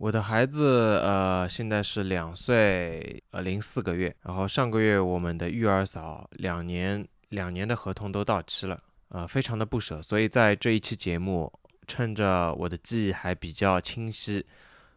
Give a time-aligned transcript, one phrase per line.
[0.00, 11.52] 我的孩子呃现在是两岁呃零四个月，然后上个月我们的育儿嫂两年两年的合同都到期了，呃非常的不舍，所以在这一期节目，
[11.88, 14.46] 趁着我的记忆还比较清晰，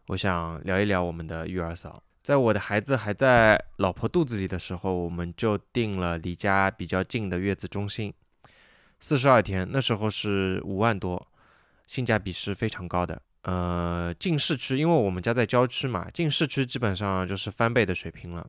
[0.06, 2.00] 我想聊一聊我们的育儿嫂。
[2.22, 8.14] 在我的孩子还在老婆肚子里的时候，我们就订了离家比较近的月子中心，
[9.00, 11.26] 四十二天，那时候是五万多，
[11.88, 13.20] 性价比是非常高的。
[13.42, 18.46] 呃，进市区，因为我们家在郊区嘛，进市区基本上就是翻倍的水平了。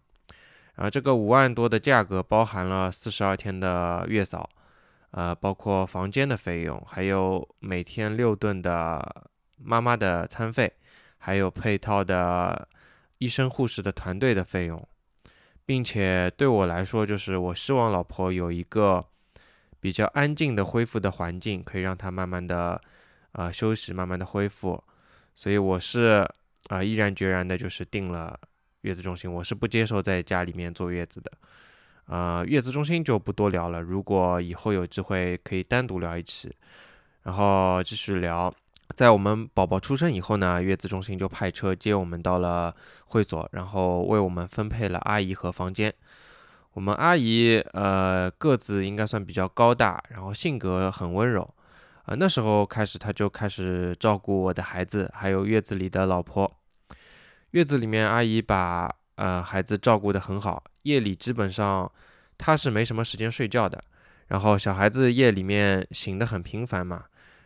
[0.75, 4.47] 啊，这个五万多的价格包含了四十二天的月嫂，
[5.09, 9.23] 呃，包括房间的费用，还有每天六顿的
[9.57, 10.71] 妈妈的餐费，
[11.17, 12.67] 还有配套的
[13.17, 14.87] 医生护士的团队的费用，
[15.65, 19.03] 并且对我来说，就是我希望老婆有一个
[19.79, 22.79] 比较安静的恢复的环境，可以让她慢慢的。
[23.33, 24.83] 啊，休息，慢慢的恢复，
[25.35, 26.27] 所以我是
[26.69, 28.39] 啊，毅然决然的，就是定了
[28.81, 31.31] 月子中心，我是不接受在家里面坐月子的。
[32.05, 36.53] 啊，月子中心就不多聊了，如果以后有机会可以单独聊一期。
[37.23, 38.53] 然后继续聊，
[38.93, 45.93] 在我们宝宝出生以后呢，月子中心就派车接我们到了会所，然后为我们分配了阿姨和房间。
[46.73, 51.49] 我们阿姨呃个子应该算比较高大，然后性格很温柔。
[52.03, 56.59] 啊，那时候开始，他就开始照顾我的孩子，还有月子里的老婆。
[57.51, 61.89] 月子里面，阿姨把呃孩子照顾得很好，夜里基本上
[62.37, 63.81] 他是没什么时间睡觉的。
[64.27, 67.05] 然后小孩子夜里面醒得很频繁嘛，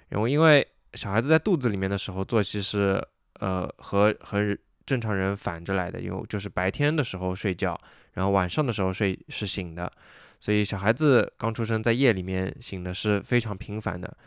[0.09, 3.05] 然后因为小孩子在肚子里面的时候作息是
[3.39, 7.80] 呃和和正常人反着来的，因为就是白天的时候睡觉，
[8.14, 9.92] 然后晚上的时候睡是醒的，
[10.39, 14.17] 所以小孩子刚出生在夜里面醒的是非常频繁的。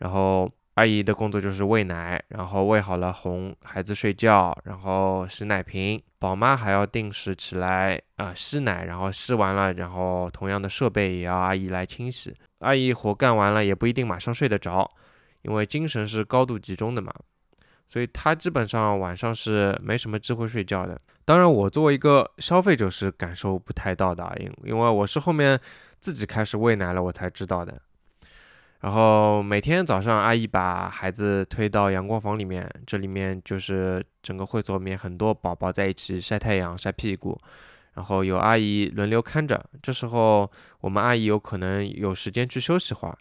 [0.00, 5.98] 然后阿姨的工作就是喂奶，然后喂好了哄孩子睡觉，然后洗奶瓶。
[6.18, 12.36] 宝妈还要定时起来啊吸奶，然后吸完了，然后同样的设备也要阿姨来清洗。
[12.58, 14.90] 阿姨活干完了也不一定马上睡得着，
[15.40, 17.10] 因为精神是高度集中的嘛，
[17.88, 21.00] 所以她基本上晚上是没什么机会睡觉的。
[21.24, 25.58] 当然，我作为一个消费者是感受不太到的，因因为我是后面
[25.98, 27.80] 自己开始喂奶了，我才知道的。
[28.80, 37.38] 然后每天早上，阿姨把孩子推到阳光房里面，这里面就是整个会所里面很多宝宝在一起晒太阳、晒屁股，
[37.92, 39.62] 然后有阿姨轮流看着。
[39.82, 43.18] 这时候我们阿姨有可能有时间去休息会儿，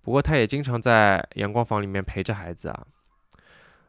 [0.00, 2.86] 不过她也经常在阳光房里面陪着孩子啊。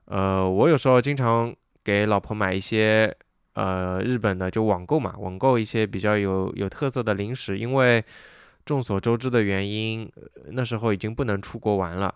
[0.05, 3.15] 呃，我有时候经常给老婆买一些
[3.53, 8.03] 呃日本的就网购嘛，网购一些比较有有特色的零食，因为。
[8.67, 10.11] 众所周知的原因，
[10.51, 12.13] 那时候已经不能出国玩了。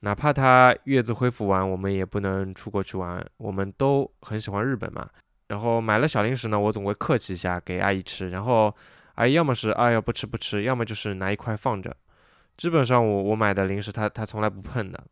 [0.00, 3.22] 哪怕她月子恢复完，我们也不能出国去玩。
[3.36, 5.06] 我们都很喜欢日本嘛。
[5.48, 8.30] 然后买了小零食呢，我总会客气一下给阿姨吃。
[8.30, 8.74] 然后
[9.16, 11.94] 阿姨要么是哎呀不吃不吃，要么就是拿一块放着。
[12.56, 15.04] 基本上我我买的零食她她从来不碰的。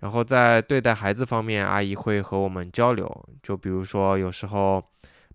[0.00, 4.84] 然后在对待孩子方面，阿姨会和我们交流，就比如说有时候。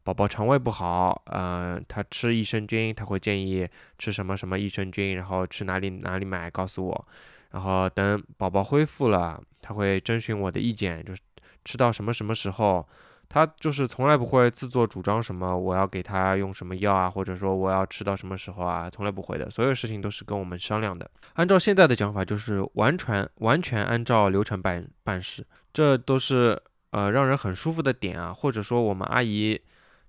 [0.03, 3.67] 宝宝肠胃不好，呃，他吃益生菌，他会建议
[3.99, 7.07] 吃什么什么益生菌，然后去哪里哪里买，告诉我。
[7.51, 11.21] 然后等宝宝恢复了，他会征询我的意见，就是
[11.63, 12.87] 吃到什么什么时候，
[13.29, 21.07] 他就是从来不会自作主张什么我要给他用什么药啊，或者说我要吃到什么时候啊，从来不会的，所有事情都是跟我们商量的。
[21.33, 26.59] 按照现在的讲法，就是完全完全按照流程办办事，这都是
[26.89, 29.61] 呃让人很舒服的点啊，或者说我们阿姨。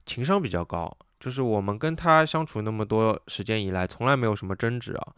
[0.04, 5.12] 情商比较高，就是我们跟他相处那么多时间以来，从来没有什么争执啊。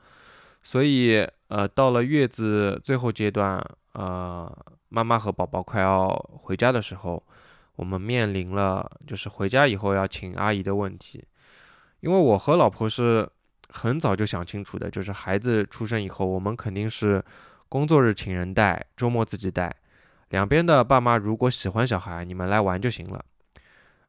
[0.62, 3.62] 所以，呃，到了月子最后阶段，
[3.92, 4.50] 呃，
[4.88, 6.08] 妈妈和宝宝快要
[6.42, 7.22] 回家的时候，
[7.76, 11.22] 我们面临了就是回家以后要请阿姨的问题。
[12.00, 13.28] 因为我和老婆是
[13.68, 17.22] 很早就想清楚的，就是孩子出生以后，我们肯定是
[17.68, 19.74] 工作日请人带，周末自己带。
[20.30, 23.22] 两边的爸妈如果喜欢小孩，你们来玩就行了。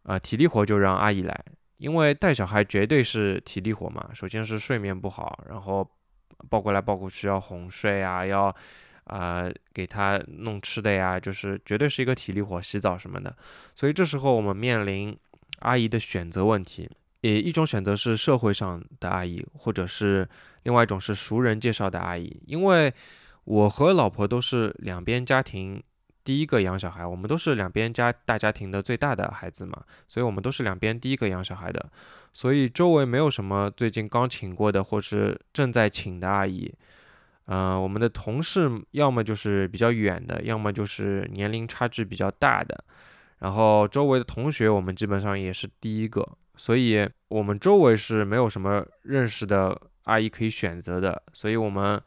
[0.05, 1.45] 啊，体力活就让阿姨来，
[1.77, 4.07] 因为带小孩绝对是体力活嘛。
[4.13, 5.89] 首先是睡眠不好，然后
[6.47, 8.55] 抱过来抱过去要哄睡啊，要
[9.05, 13.35] 啊给他弄吃的呀，就是绝对是一个体力活，洗澡什么的。
[13.73, 15.17] 所以这时候我们面临
[15.61, 16.87] 阿姨的选择问题，
[17.21, 20.29] 也一种选择是社会上的阿姨，或者是
[20.61, 22.39] 另外一种是熟人介绍的阿姨。
[22.45, 22.93] 因为
[23.43, 25.81] 我和老婆都是两边家庭。
[26.25, 31.89] 第一个养小孩，我们都是两边家大家庭的最大的孩子嘛，所以我们都是两边第一个养小孩的，
[32.33, 36.73] 所以周围没有什么最近刚请过的或是正在请的阿姨。
[37.45, 42.83] 嗯，我们的同事要么就是比较远的，要么就是年龄差距比较大的。
[43.37, 52.01] 然后周围的同学我们基本上也是第一个，所以我们周围是没有什么认识的阿姨可以选择的，所以我们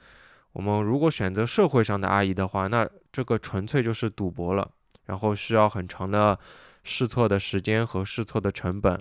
[0.53, 4.71] 我们如果选择社会上的阿姨的话，那这个纯粹就是赌博了，
[5.06, 6.39] 然后需要很长的
[6.83, 9.00] 试错的时间和试错的成本。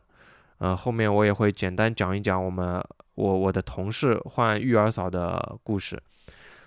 [0.60, 2.84] 呃，后面我也会简单讲一讲我们
[3.16, 6.02] 我我的同事换育儿嫂的故事。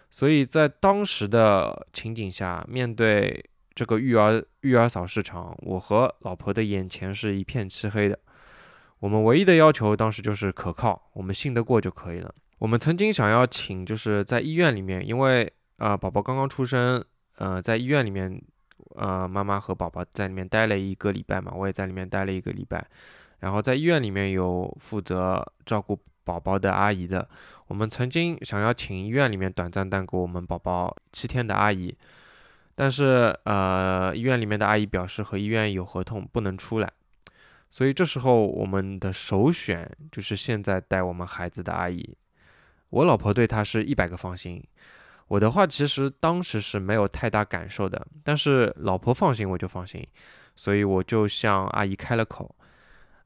[0.08, 3.44] 所以在当时的情景下，面对
[3.74, 8.18] 这个育儿育儿嫂市场，我和老婆的眼前是一片漆黑的。
[8.98, 12.34] 我们唯一的要求当时就是可靠，我们信得过就可以了。
[12.60, 17.02] 我们曾经想要请，就是在医院里面，因为呃宝宝刚刚出生，
[17.36, 18.38] 呃，在医院里面，
[18.96, 22.86] 呃，妈妈和宝宝在里面待了一个礼拜嘛，我也在里面待了一个礼拜。
[23.38, 27.26] 然后在医院里面有负责照顾宝宝的阿姨的，
[27.66, 31.96] 我们曾经想要请医院里面短暂带给我们宝宝七天的阿姨，
[32.74, 36.92] 但是呃医院里面的阿姨表示和医院有合同不能出来，
[37.70, 42.14] 所以这时候我们的首选就是现在带我们孩子的阿姨，
[42.90, 44.62] 我老婆对他是一百个放心，
[45.28, 50.06] 我的话其实当时是没有太大感受的，但是老婆放心我就放心，
[50.56, 52.54] 所以我就向阿姨开了口。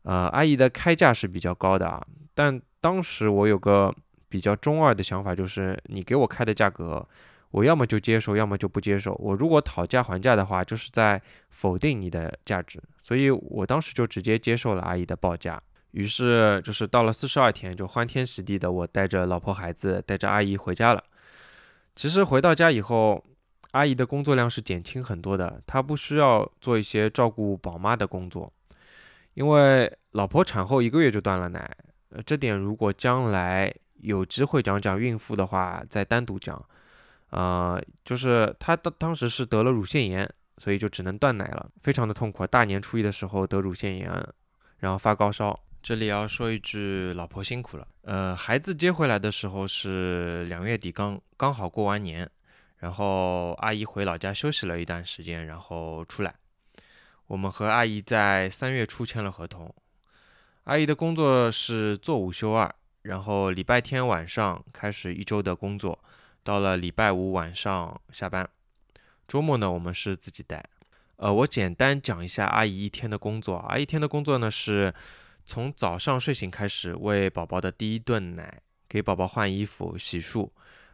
[0.02, 3.94] 呃，阿姨的开价是比较高的啊，但当时我有个
[4.28, 7.08] 比较中二的想法，就是你给我开的价格，
[7.50, 9.14] 我要么就接受，要么就不接受。
[9.14, 15.58] 我如果讨价还价的话，就是在否定你的价值，所以我当时就直接接受了阿姨的报价。
[15.94, 21.00] 于是就是到了四十二天，就欢天喜地的，我带着老婆孩子，带着阿姨回家了。
[21.94, 23.24] 其实回到家以后，
[23.70, 28.52] 阿姨的工作量是减轻很多的，她不需要做一些照顾宝妈的工作。
[29.34, 31.70] 因为老婆产后一个月就断了奶，
[32.08, 36.60] 呃，这点如果将来有机会讲讲孕妇的话，再单独讲。
[37.30, 42.44] 呃，就是她当当时是得了乳腺炎，所以就只能断奶了，非常的痛苦。
[42.44, 44.10] 大年初一的时候得乳腺炎，
[44.78, 45.56] 然后发高烧。
[45.84, 47.86] 这里要说一句，老婆辛苦了。
[48.04, 52.26] 呃，孩子接回来的时候是两月底，刚刚好过完年，
[52.78, 56.36] 然后阿姨回老家休息了一段时间，然后出来。
[57.26, 59.74] 我们和阿姨在三月初签了合同。
[60.62, 66.02] 阿姨的工作是做五休二，然后礼拜天晚上开始一周的工作，
[66.42, 68.48] 到了礼拜五晚上下班。
[69.28, 70.64] 周末呢，我们是自己带。
[71.16, 73.56] 呃，我简单讲一下阿姨一天的工作。
[73.56, 74.94] 阿姨一天的工作呢，是
[75.46, 80.48] 从早上睡醒开始喂宝宝的第一顿奶，给宝宝换衣服、洗漱，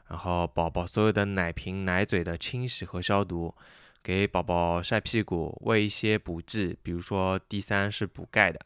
[0.09, 3.55] 然后宝宝所有的奶瓶、奶嘴的清洗和消毒。
[4.03, 8.59] 给宝宝晒屁股，喂一些补剂，比如说 D 三是补钙的。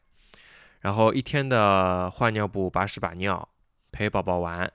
[0.79, 3.49] 然后一天的换尿布、把屎把尿，
[3.91, 4.71] 陪宝宝玩，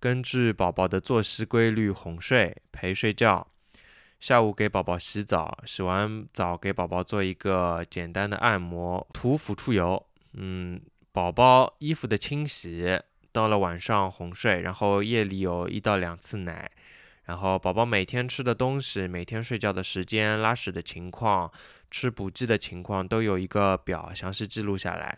[0.00, 3.46] 根据宝宝的作息规律哄睡、陪睡觉。
[4.18, 10.04] 下午给宝宝洗澡，洗完澡给宝宝做一个简单的按摩，涂抚触油。
[10.34, 10.80] 嗯，
[11.12, 13.00] 宝宝衣服的清洗，
[13.32, 16.70] 到了晚上哄睡，然后夜里有一到两次奶。
[17.24, 21.50] 然后宝宝每天吃的东西、每天睡觉的时间、拉屎的情况、
[21.90, 25.16] 吃补剂的情况都有一个表，详细记录下来。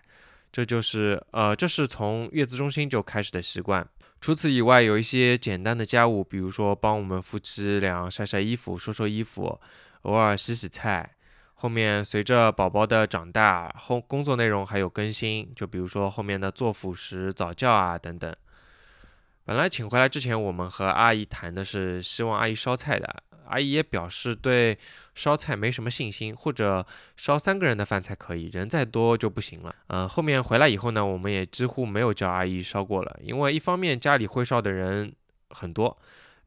[0.51, 3.89] 这就是呃，这是从月子中心就开始的习惯。
[4.21, 9.59] 除此以外，有一些简单的家务，比如说帮我们夫妻俩晒晒衣服、收收衣服，
[10.03, 11.17] 偶尔洗洗菜。
[11.63, 18.35] 后面随着宝宝的长大，后工作内容还有更新，就比如说后面的做辅食、早教啊等等。
[19.45, 24.77] 本来请回来之前，我们和阿姨谈的是希望阿姨烧菜的，阿姨也表示对
[25.15, 26.85] 烧菜没什么信心，或者
[27.17, 29.73] 烧三个人的饭才可以，人再多就不行了。
[29.87, 35.15] 呃，后面回来以后呢，我们也几乎没有叫阿姨烧过了，因为一方面家里会烧的人
[35.51, 35.97] 很多，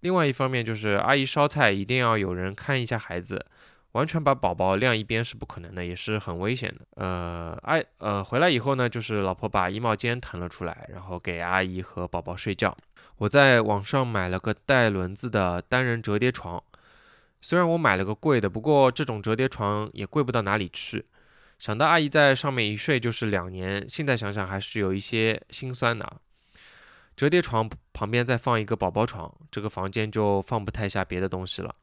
[0.02, 3.46] 另外一方面就是阿姨烧菜一定要有人看一下孩子。
[3.96, 6.86] 完全把宝宝晾一边是不可能的，也是很危险的。
[6.96, 12.76] 呃，阿呃回来以后呢，就是老婆把衣帽间腾了出来，然后给阿姨和宝宝睡觉。
[13.20, 16.62] 我在网上买了个带轮子的单人折叠床，
[17.40, 21.06] 虽然我买了个贵的，不过这种折叠床也贵不到哪里去。
[21.58, 26.06] 想到阿姨在上面一睡就是两年，现在想想还是有一些心酸的。
[27.16, 31.74] 折叠床旁边再放一个宝宝床，这个房间就放不太下别的东西了。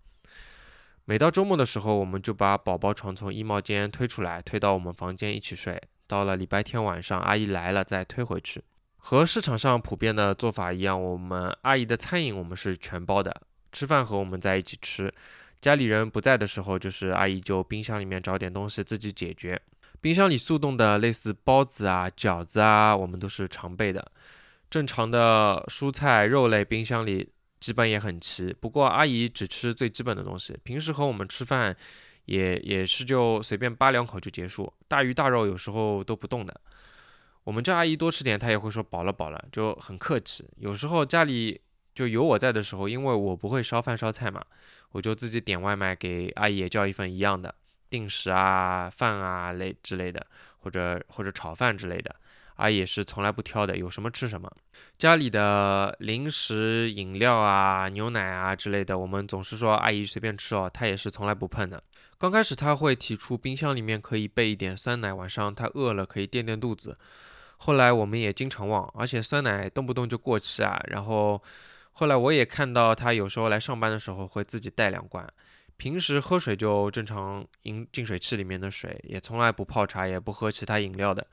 [1.04, 5.80] 每到周末的时候，我们就把宝宝床从衣帽间推出来，推到我们房间一起睡。
[6.06, 8.62] 到了礼拜天晚上，阿姨来了再推回去。
[8.98, 13.34] 和市场上普遍的做法一样，我们阿姨的餐饮我们是全包的，
[13.72, 15.12] 吃饭和我们在一起吃。
[15.60, 19.60] 家里人不在的时候，就是阿姨就冰箱里面找点东西自己解决。
[20.00, 24.12] 冰箱里速冻的类似包子啊、饺子啊，我们都是常备的。
[24.70, 27.32] 正常的蔬菜、肉类，冰箱里。
[27.62, 30.58] 基本也很齐，不过阿姨只吃最基本的东西。
[30.64, 31.74] 平时和我们吃饭，
[32.24, 36.60] 也也是就随便扒两口就结束，大鱼大肉有时候都不动的。
[37.44, 40.44] 我们叫阿姨多吃点，她也会说饱了饱了，就很客气。
[40.56, 41.60] 有时候家里
[41.94, 44.44] 就有我在的时候，因为我不会烧饭烧菜嘛，
[44.90, 47.54] 我就自己点外卖给阿姨也叫一份一样的
[47.88, 50.26] 定时啊饭啊类之类的，
[50.58, 52.12] 或者或者炒饭之类的。
[52.62, 54.48] 阿姨也是从来不挑的，有什么吃什么。
[54.96, 61.82] 家里的零食、饮料啊、牛奶啊之类的，我们总是说阿姨随便吃哦，她也是从来不碰的。
[62.18, 66.96] 刚开始她会提出冰箱里面可以备一点酸奶，晚上她饿了可以垫垫肚子。
[67.56, 70.80] 后来我们也经常忘，而且酸奶动不动就过期啊。
[70.86, 71.42] 然后
[71.90, 75.28] 后来我也看到她有时候来上班的时候会自己带两罐，
[75.76, 81.26] 平时喝水就正常饮净水器里面的水，也从来不泡茶，也不喝其他饮料的。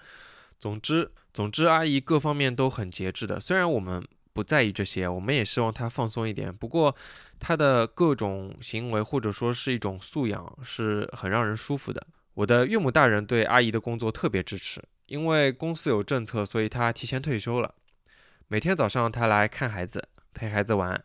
[0.59, 3.39] 总之，总之，阿姨各方面都很节制的。
[3.39, 6.53] 虽然我们不在意这些，我们也希望她放松一点。
[6.53, 6.95] 不过，
[7.39, 12.05] 她的各种行为或者说是一种素养，是很让人舒服的。
[12.33, 17.73] 我的岳母大人对阿姨的工作特别支持，因为公司有政策，所以她提前退休了。
[18.47, 21.03] 每天早上，她来看孩子，陪孩子玩。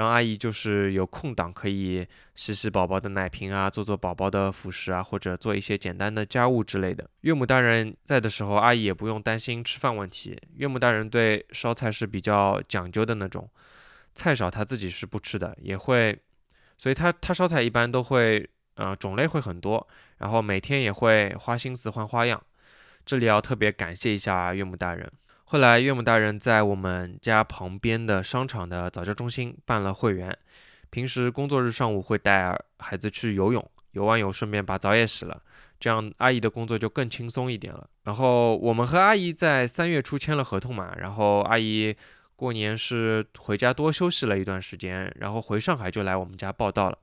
[0.00, 7.06] 让阿姨就是有空档可以洗洗宝宝的奶瓶啊，做做宝宝的辅食啊，或者做一些简单的家务之类的。
[7.20, 10.40] 岳母大人在的时候，阿姨也不用担心吃饭问题。
[10.56, 13.46] 岳母大人对烧菜是比较讲究的那种，
[14.14, 16.18] 菜少她自己是不吃的，也会，
[16.78, 22.42] 所以她她烧菜一般都会，呃，种类会很多，然后每天也会花心思换花样。
[23.04, 25.12] 这里要特别感谢一下岳母大人。
[25.52, 30.38] 后来，岳母大人在我们家旁边的商场的早教中心办了会员，
[30.90, 35.42] 平时工作日上午会带孩子去游泳，游完泳顺便把澡也洗了，
[35.80, 37.90] 这样阿姨的工作就更轻松一点了。
[38.04, 41.96] 然后我们和阿姨在三月初签了合同嘛，然后阿姨
[42.36, 46.96] 过年是回家多休息了一段时间，然后回上海就来我们家报道了。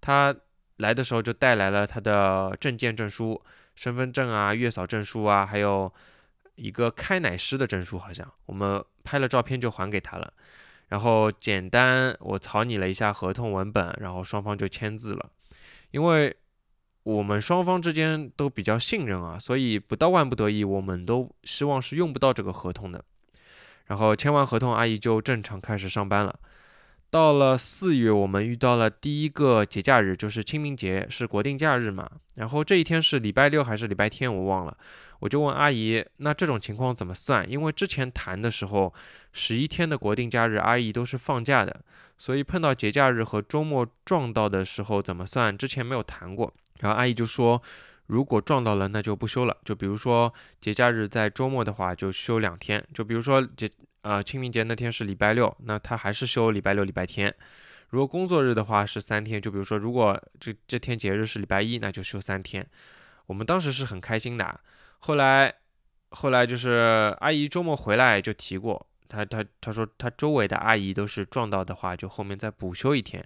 [0.00, 0.34] 她
[0.78, 3.38] 来的时候就带来了她的证件证书、
[3.74, 5.92] 身份证啊、月嫂证书啊，还有。
[6.56, 10.32] 一个开奶师的证书，好像我们拍了照片就还给他了，
[10.88, 15.30] 然后简单我草拟了一下合同文本，然后双方就签字了。
[15.92, 16.36] 因为
[17.04, 23.04] 我们双方之间都比较信任啊，所以不到万不得已，我们都希望是用不到这个合同的。
[23.86, 26.40] 然后签完合同，阿姨就正常开始上班了。
[27.08, 32.10] 到了四月，我们遇到了第一个节假日，就是清明节，是国定假日嘛。
[32.34, 34.76] 然后这一天是礼拜六还是礼拜天，我忘了。
[35.20, 37.50] 我就问阿姨，那这种情况怎么算？
[37.50, 38.92] 因为之前谈的时候，
[39.32, 41.80] 十一天的国定假日，阿姨都是放假的，
[42.18, 45.56] 所以碰到节假日和周末撞到的时候怎么算？
[45.56, 46.52] 之前没有谈过。
[46.80, 47.62] 然后阿姨就说，
[48.06, 49.56] 如果撞到了，那就不休了。
[49.64, 52.84] 就比如说节假日在周末的话，就休两天。
[52.92, 53.70] 就比如说节
[54.02, 57.34] 呃清明节那天是礼拜六，那他还是休礼拜六、礼拜天。
[57.88, 62.66] 如果工作日的话是三天，就比如说如果这这天节日是礼拜一，那就休三天。
[63.24, 64.60] 我们当时是很开心的。
[65.06, 65.54] 后来，
[66.10, 73.24] 后来就是阿姨周末回来就提过，她她她说她周围的阿姨都是撞到的话，就后面再补休一天。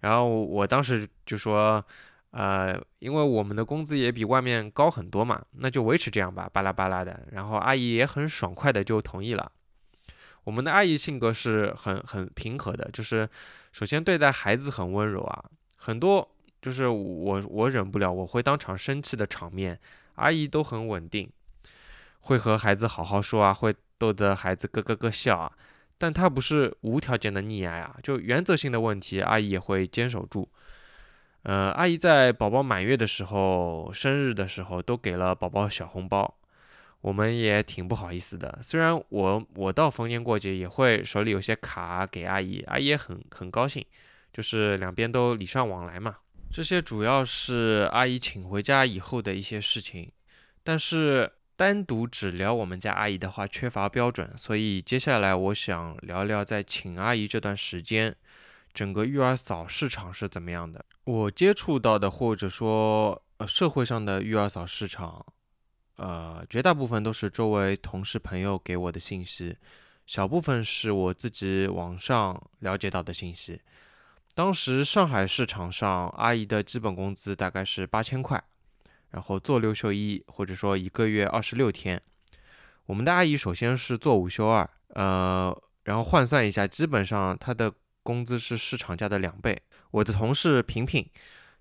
[0.00, 1.82] 然后我当时就说，
[2.32, 7.18] 呃，因为我们的工资也比外面高很多嘛，那就维持这样吧，巴拉巴拉的。
[7.32, 9.50] 然后阿姨也很爽快的就同意了。
[10.44, 13.26] 我们的阿姨性格是很很平和的，就是
[13.72, 15.44] 首先对待孩子很温柔啊，
[15.76, 16.28] 很多
[16.60, 19.80] 就是我我忍不了，我会当场生气的场面。
[20.16, 21.30] 阿姨都很稳定，
[22.20, 25.52] 会和孩子好好说啊，会逗得孩子咯咯咯笑啊。
[25.96, 30.46] 但她不是无条件的溺爱啊，就原则性的问题，阿姨也会坚守住。
[31.42, 36.36] 呃，阿姨在宝宝满月的时候、生日的时候都给了宝宝小红包，
[37.00, 38.58] 我们也挺不好意思的。
[38.60, 43.86] 虽然我我到逢年过节也会手里有些卡给阿姨，阿姨也很很高兴，
[44.32, 46.16] 就是两边都礼尚往来嘛。
[46.52, 50.10] 这些主要是阿姨请回家以后的一些事情，
[50.62, 58.16] 但是单独只聊我们家阿姨的话缺乏标准，所以接下来我想聊聊在请阿姨这段时间，
[58.72, 60.82] 整个育儿嫂市场是怎么样的。
[61.04, 65.26] 我接触到的或者说呃社会上的育儿嫂市场，
[65.96, 69.58] 呃绝大部分都是周围同事朋友给我的信息，
[70.06, 73.60] 小部分是我自己网上了解到的信息。
[74.36, 78.44] 当时上海市场上，阿姨的基本工资大概是八千块，
[79.08, 82.02] 然后做六休一，或者说一个月二十六天。
[82.84, 89.58] 我们的阿姨首先是做五休二，呃，然后换算一下，基本上她的工资是市场价的两倍。
[89.90, 91.08] 我的同事平平，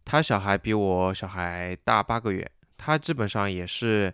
[0.03, 4.13] 她小孩比我小孩大八个月，她基本上也是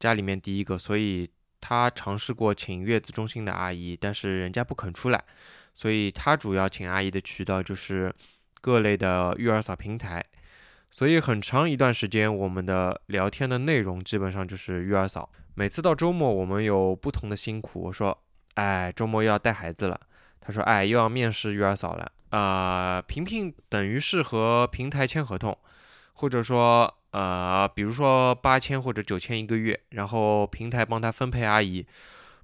[0.00, 5.24] 家里面第一个，所以她尝试过请月子中心的阿姨，但是人家不肯出来。
[5.74, 8.14] 所以他主要请阿姨的渠道就是
[8.60, 10.24] 各类的育儿嫂平台，
[10.90, 15.30] 所以很长一段时间，我们的聊天的内容基本上就是育儿嫂。
[15.54, 17.82] 每次到周末，我们有不同的辛苦。
[17.82, 18.22] 我说，
[18.54, 20.00] 哎，周末又要带孩子了。
[20.40, 22.12] 他说，哎，又要面试育儿嫂了。
[22.30, 25.58] 啊，平平等于是和平台签合同，
[26.12, 31.84] 或者说，呃，比如说八千或者九千一个月，然后平台帮他分配阿姨，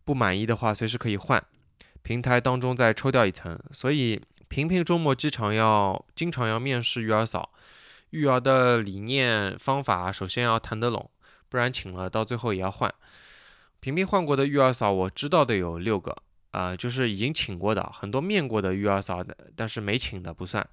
[0.04, 1.42] 不满意的话随时可以换，
[2.06, 3.58] 平台当中再抽掉一层。
[3.72, 7.50] 所以平平周末经常要经常要面试育儿嫂，
[8.10, 11.10] 育儿的理念方法首先要谈得拢，
[11.48, 12.94] 不然请了到最后也要换。
[13.80, 16.16] 平平换过的育儿嫂我知道的有六个。
[16.52, 20.66] 啊，就是已经请过的很多面过的育儿嫂的，但是没请的不算。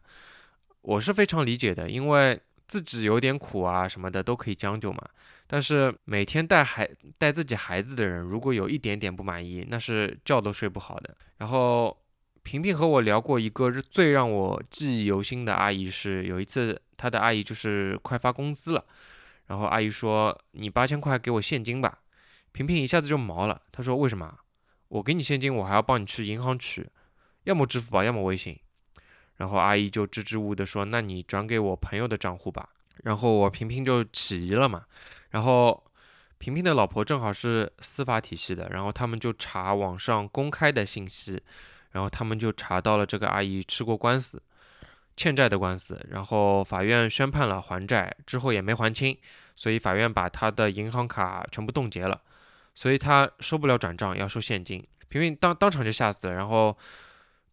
[0.81, 5.01] 我是非常理解的，因为自己有点苦啊什么的都可以将就嘛。
[5.47, 11.15] 但是每天带孩带自己孩子的人，如果有一点点不满意，那是觉都睡不好的。
[11.37, 11.95] 然后
[12.41, 18.83] 萍萍和我聊过一个最让我记忆犹新的阿姨，是有一次她的阿姨就是快发工资了，
[19.47, 21.99] 然后阿姨说：“你八千块给我现金吧。”
[22.51, 24.39] 萍萍一下子就毛了，她说：“为什么？”
[24.89, 26.87] 我给你现金，我还要帮你去银行取，
[27.45, 28.59] 要么支付宝，要么微信。
[29.37, 32.69] 然后阿姨就支支吾吾的说：“那你转给我朋友的账户吧。”
[33.03, 34.83] 然后我平平就起疑了嘛。
[35.31, 35.83] 然后
[36.37, 41.41] 萍萍的老婆正好是司法体系的，然后他们就查网上公开的信息，
[41.91, 44.41] 然后他们就查到了这个阿姨吃过官司，
[45.17, 45.99] 欠债的官司。
[46.09, 49.17] 然后法院宣判了还债之后也没还清，
[49.55, 52.21] 所以法院把她的银行卡全部冻结了。
[52.75, 54.83] 所以他收不了转账，要收现金。
[55.07, 56.33] 平平当当场就吓死了。
[56.33, 56.75] 然后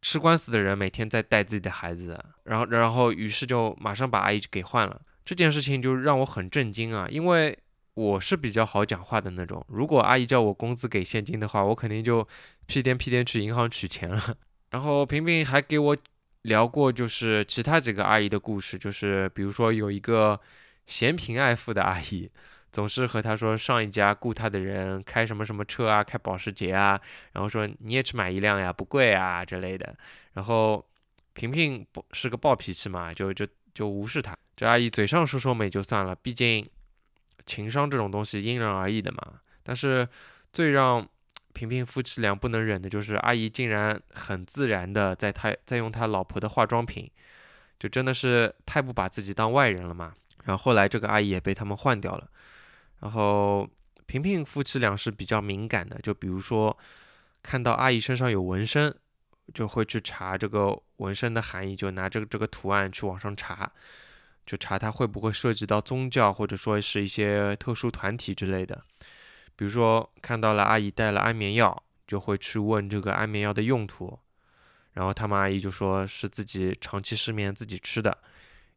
[0.03, 5.01] 吃官司的人每天在带自己的孩子，然后然后于是就马上把阿姨给换了。
[5.25, 7.57] 这件事情就让我很震惊啊，因为
[7.95, 9.65] 我是比较好讲话的那种。
[9.69, 12.27] 如果阿姨叫我工资给现金的话，我肯定就
[12.67, 14.37] 屁颠屁颠去银行取钱了。
[14.71, 15.97] 然后平平还给我
[16.43, 20.41] 聊过，就是其他几个阿姨的故事，就是比如说有一个
[20.87, 22.31] 嫌贫爱富的阿姨。
[22.73, 27.01] 总是和他说上一家雇他的人开什么什么车啊，开保时捷啊，
[27.33, 29.97] 然后说你也去买一辆呀，不贵啊之类的。
[30.35, 30.85] 然后
[31.33, 34.37] 萍萍不是个暴脾气嘛，就就就无视他。
[34.57, 36.69] 这阿姨嘴上说说美就算了，毕竟
[37.47, 39.41] 情商这种东西因人而异的嘛。
[39.63, 40.09] 但是
[40.53, 41.07] 最让
[41.53, 47.11] 萍萍夫妻俩不能忍的就是阿姨竟然很自然的在他在用他老婆的化妆品，
[47.79, 50.15] 就真的是太不把自己当外人了嘛。
[50.45, 52.31] 然后后来这个阿姨也被他们换掉了。
[53.01, 53.67] 然后
[54.05, 56.77] 平平夫妻俩是比较敏感的，就比如说
[57.43, 58.95] 看到阿姨身上有纹身，
[59.55, 63.73] 就会去查这个纹身的含义，就拿这个这个图案去网上查，
[64.45, 68.85] 就查它会不会涉及到宗教或者说是一些特殊团体之类的。
[69.57, 74.19] 比如说看到了阿姨带了安眠药，就会去问这个安眠药的用途，
[74.93, 78.19] 然后他们阿姨就说是自己长期失眠自己吃的，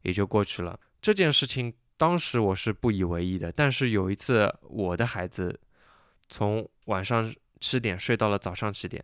[0.00, 0.80] 也就过去了。
[1.02, 1.74] 这件事情。
[1.96, 5.60] 当时我是不以为意的，但是有一次我的孩子
[6.28, 9.02] 从晚上七点睡到了早上七点，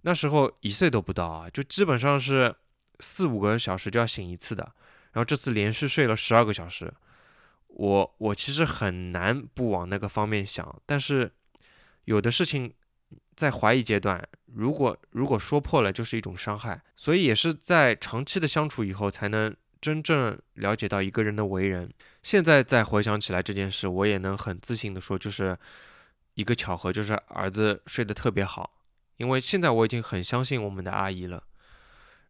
[0.00, 2.54] 那时候一岁都不到啊，就基本上是
[2.98, 4.74] 四五个小时就要醒一次的，
[5.12, 6.92] 然后这次连续睡了十二个小时，
[7.68, 11.30] 我我其实很难不往那个方面想，但是
[12.06, 12.74] 有的事情
[13.36, 19.54] 在怀疑阶段，如果如果说破了就是一种伤害，所以也是在长期的相处以后才能。
[19.82, 21.92] 真正了解到一个人的为人，
[22.22, 25.58] 现在再回想起来这件事，我也能很自信的说，就是
[26.34, 28.78] 一个巧合，就是儿子睡得特别好。
[29.16, 31.42] 因为现在我已经很相信我们的阿姨了。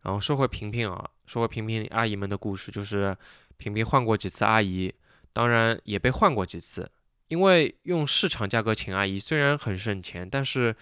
[0.00, 3.14] 然后说回平平啊，说回平平阿姨们的故事，就是
[3.58, 4.92] 平平换过几次阿姨，
[5.32, 6.90] 当然也被换过几次。
[7.28, 10.74] 因为用市场价格请阿姨虽然很省钱，但是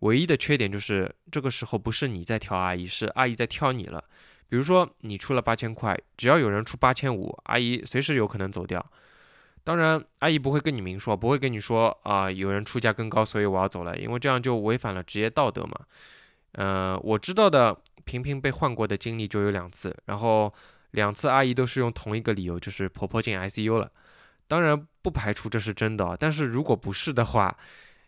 [0.00, 4.04] 唯一的缺点就是这个时候不是你在挑阿姨，是阿姨在挑你了。
[4.48, 8.84] 比如说你出了八千块，只要有人出八千五，阿姨随时有可能走掉。
[9.64, 15.80] 当然，阿姨不会跟你明说，不会跟你说啊，有人出价更高，所以我要走了，因为这样就违反了职业道德嘛。
[16.52, 20.54] 呃，我知道的，萍萍被换过的经历就有两次，然后
[20.92, 23.90] 两次阿姨都是用同一个理由，就是婆婆进 ICU 了。
[24.46, 27.56] 当然不排除这是真的，但是如果不是的话，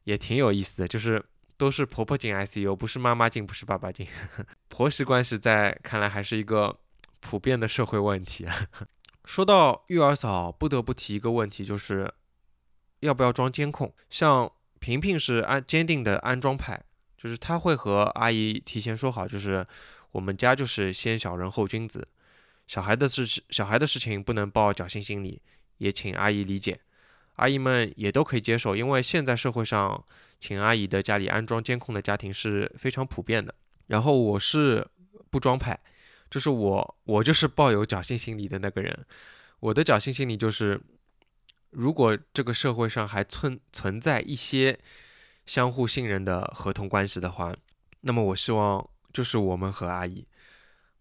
[0.04, 1.24] 也挺有意思的，就是。
[1.58, 4.06] 都是婆婆进 ICU，不是妈妈进，不是爸爸进。
[4.68, 6.78] 婆媳关系在看来还是一个
[7.20, 8.46] 普遍的社会问题。
[9.26, 12.14] 说到育儿嫂，不得不提一个问题，就是
[13.00, 13.92] 要不要装监控。
[14.08, 16.80] 像萍萍是安坚定的安装派，
[17.16, 19.66] 就是她会和阿姨提前说好，就是
[20.12, 22.08] 我们家就是先小人后君子，
[22.66, 25.42] 小孩的事小孩的事情不能抱侥幸心理，
[25.78, 26.80] 也请阿姨理解。
[27.38, 30.04] 阿姨们也都可以接受，因为现在社会上
[30.38, 33.54] 请阿姨的家里安装监控的家庭是非常普遍的。
[33.88, 34.86] 然后我是
[35.30, 35.78] 不装派，
[36.30, 39.06] 就是我我就是抱有侥幸心理的那个人。
[39.60, 40.80] 我的侥幸心理就是，
[41.70, 44.78] 如果这个社会上还存存在一些
[45.46, 47.54] 相互信任的合同关系的话，
[48.02, 50.26] 那么我希望就是我们和阿姨。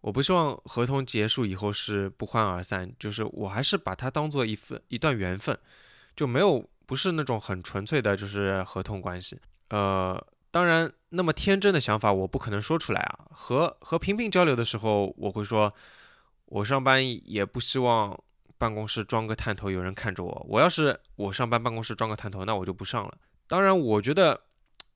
[0.01, 5.57] 我不希望合同结束以后是不欢而散，就是我还是把它当做一份一段缘分，
[6.17, 9.39] 就没有不是那种很纯粹的，就是合同关系。
[9.69, 13.27] 呃，当然，那么天真的想法我不可能说出来啊。
[13.31, 15.71] 和和平平交流的时候，我会说，
[16.45, 18.19] 我上班也不希望
[18.57, 20.45] 办公室装个探头有人看着我。
[20.49, 23.17] 我要是我上班办公室装个探头，那我就不上了。
[23.47, 24.41] 当然，我觉得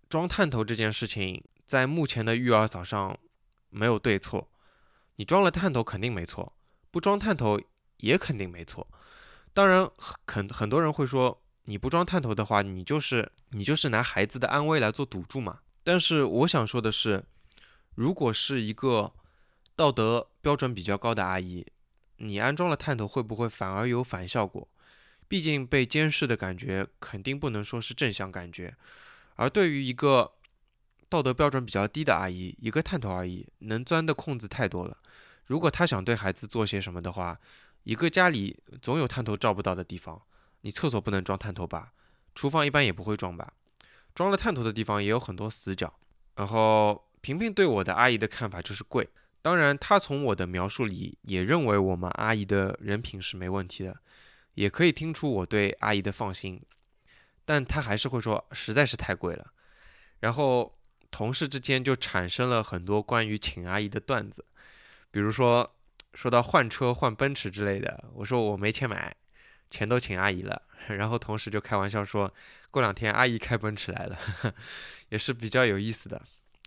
[0.09, 3.15] 装探头这件事情在目前的育儿嫂上
[3.69, 4.49] 没有对错。
[5.17, 6.53] 你装了探头肯定没错，
[6.89, 7.61] 不装探头
[7.97, 8.87] 也肯定没错。
[9.53, 15.59] 当然，很很多人会说，你不装探头的话，你就是你就是拿孩子的安危来做赌注嘛。
[15.83, 17.25] 但是我想说的是，
[17.95, 19.13] 如果是一个
[19.75, 21.65] 道德标准比较高的阿姨，
[22.17, 24.67] 你安装了探头，会不会反而有反效果？
[25.27, 28.75] 毕竟被监视的感觉肯定不能说是正向感觉。
[29.35, 30.33] 而对于一个
[31.09, 34.97] 道德标准比较低的阿姨，一个探头而已，能钻的空子太多了。
[35.45, 37.39] 如果她想对孩子做些什么的话，
[37.83, 40.21] 一个家里总有探头照不到的地方。
[40.61, 41.93] 你厕所不能装探头吧？
[42.35, 43.53] 厨房一般也不会装吧？
[44.13, 45.93] 装了探头的地方也有很多死角。
[46.35, 49.09] 然后平平对我的阿姨的看法就是贵。
[49.41, 53.97] 当然，她从我的描述里也认为我们阿姨的人品是没问题的，
[54.53, 56.61] 也可以听出我对阿姨的放心。
[57.43, 59.51] 但她还是会说实在是太贵了。
[60.19, 60.77] 然后
[61.09, 64.45] 同事之间就产生了很多关于请阿姨的段子。
[65.09, 65.75] 比如说，
[66.13, 69.15] 说到换车换奔驰之类的，我说我没钱买，
[69.69, 70.61] 钱都请阿姨了。
[70.89, 72.33] 然后同事就开玩笑说，
[72.71, 74.17] 过两天阿姨开奔驰来了，
[75.09, 76.21] 也是比较有意思的。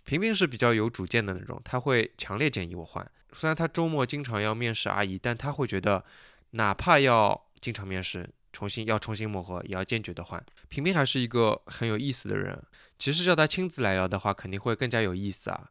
[0.05, 3.05] 平平是比较有主见的那种，他会强烈建议我换。
[3.33, 6.05] 虽然他周末经常要面试阿姨，但他会觉得，
[6.51, 10.43] 哪怕要经常面试，重新要重新磨合，也要坚决的换。
[10.69, 12.63] 平平还是一个很有意思的人，
[12.97, 15.69] 其实叫他亲自来聊的话，肯定会更加有意思啊。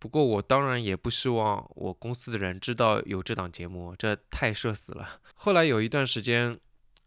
[0.00, 5.20] 不过我当然也不希望我公司的人知道有这档节目，这太社死了。
[5.34, 6.58] 后来有一段时间，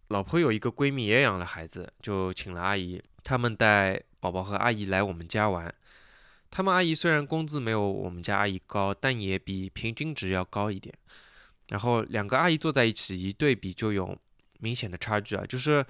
[0.10, 5.74] 老婆有一个闺蜜也养了孩子，就请了阿姨，他们带宝宝和阿姨来我们家玩。
[6.52, 10.94] 他们阿姨虽然工资没有我们家阿姨高，但也比平均值要高一点。
[11.70, 14.16] 然后两个阿姨坐在一起一对比，就有
[14.60, 15.44] 明显的差距啊。
[15.44, 15.84] 就是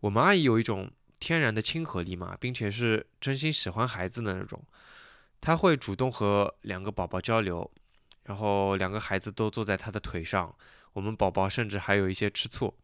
[0.00, 0.90] 我们阿姨有一种
[1.20, 4.64] 天然的亲和力嘛，并且是真心喜欢孩子的那种。
[5.40, 7.70] 他会主动和两个宝宝交流，
[8.24, 10.52] 然后两个孩子都坐在他的腿上，
[10.92, 12.74] 我们宝宝甚至还有一些吃醋。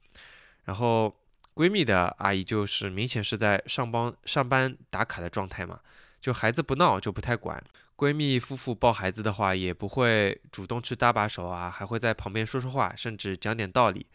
[0.65, 1.17] 然后
[1.55, 5.81] 闺蜜的阿姨就是明显是在上班上班打卡的状态嘛，
[6.21, 7.61] 就孩子不闹就不太管。
[7.97, 14.07] 闺蜜夫妇抱孩子的话也不会主动去搭把手啊，还会在旁边说说话，甚至讲点道理。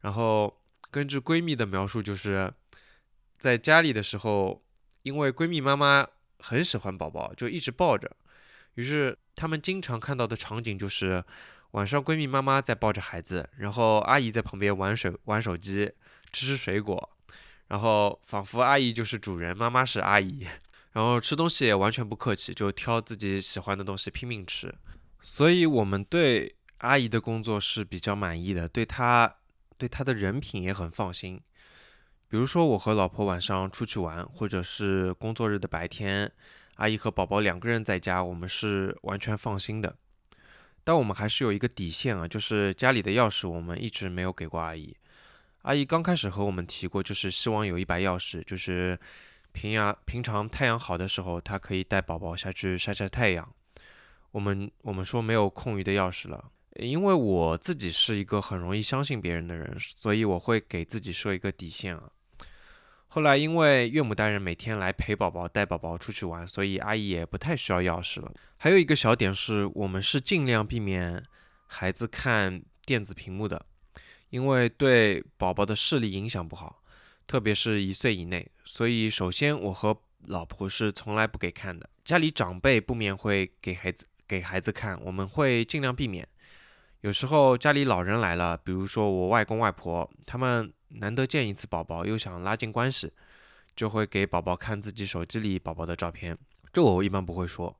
[0.00, 2.52] 然后根据闺蜜的描述，就是
[3.38, 4.62] 在家里的时候，
[5.02, 6.04] 因为闺蜜妈妈。
[6.46, 8.10] 很喜欢宝宝，就一直抱着。
[8.74, 11.24] 于是他们经常看到的场景就是
[11.70, 15.90] 晚上闺蜜妈妈在抱着孩子，然后阿姨在旁边玩手玩手机，
[16.32, 17.10] 吃吃水果，
[17.68, 20.46] 然后仿佛阿姨就是主人，妈妈是阿姨。
[20.92, 24.72] 然后吃东西也完全不客气，就挑自己喜欢的东西拼命吃。
[25.22, 29.36] 所以我们对阿姨的工作是比较满意的，对她
[29.78, 31.40] 对她的人品也很放心。
[32.34, 36.28] 比如说，我和老婆晚上出去玩，或者是工作日的白天，
[36.74, 39.96] 阿姨和宝宝两个人在家，我们是完全放心的。
[40.82, 44.96] 但我们还是有一个底线啊，就是家里的钥匙我们一直没有给过阿姨。
[45.62, 48.98] 阿姨刚开始和我们提过，就是希望有一把钥匙，就是
[49.52, 53.48] 平阳平常太阳好的时候，她可以带宝宝下去晒晒太阳。
[54.32, 56.50] 我们我们说没有空余的钥匙了。
[56.80, 62.10] 因为我自己是一个很容易相信别人的人，所以我会给自己设一个底线啊。
[63.14, 68.32] 后来因为岳母大人每天来陪宝宝、带宝宝出去玩，所以阿姨也不太需要钥匙了。
[68.56, 71.22] 还有一个小点是，我们是尽量避免
[71.68, 73.66] 孩子看电子屏幕的，
[74.30, 76.82] 因为对宝宝的视力影响不好，
[77.24, 78.50] 特别是一岁以内。
[78.64, 79.96] 所以首先我和
[80.26, 86.26] 老婆是从来不给看的，家里长辈不免会给孩子给孩子看，我们会尽量避免。
[87.02, 93.12] 有时候家里老人来了，比如说我外公外婆，他们难得见一次宝宝，又想拉近关系，
[93.74, 96.36] 就会给宝宝看自己手机里宝宝的照片。
[96.72, 97.76] 这我一般不会说。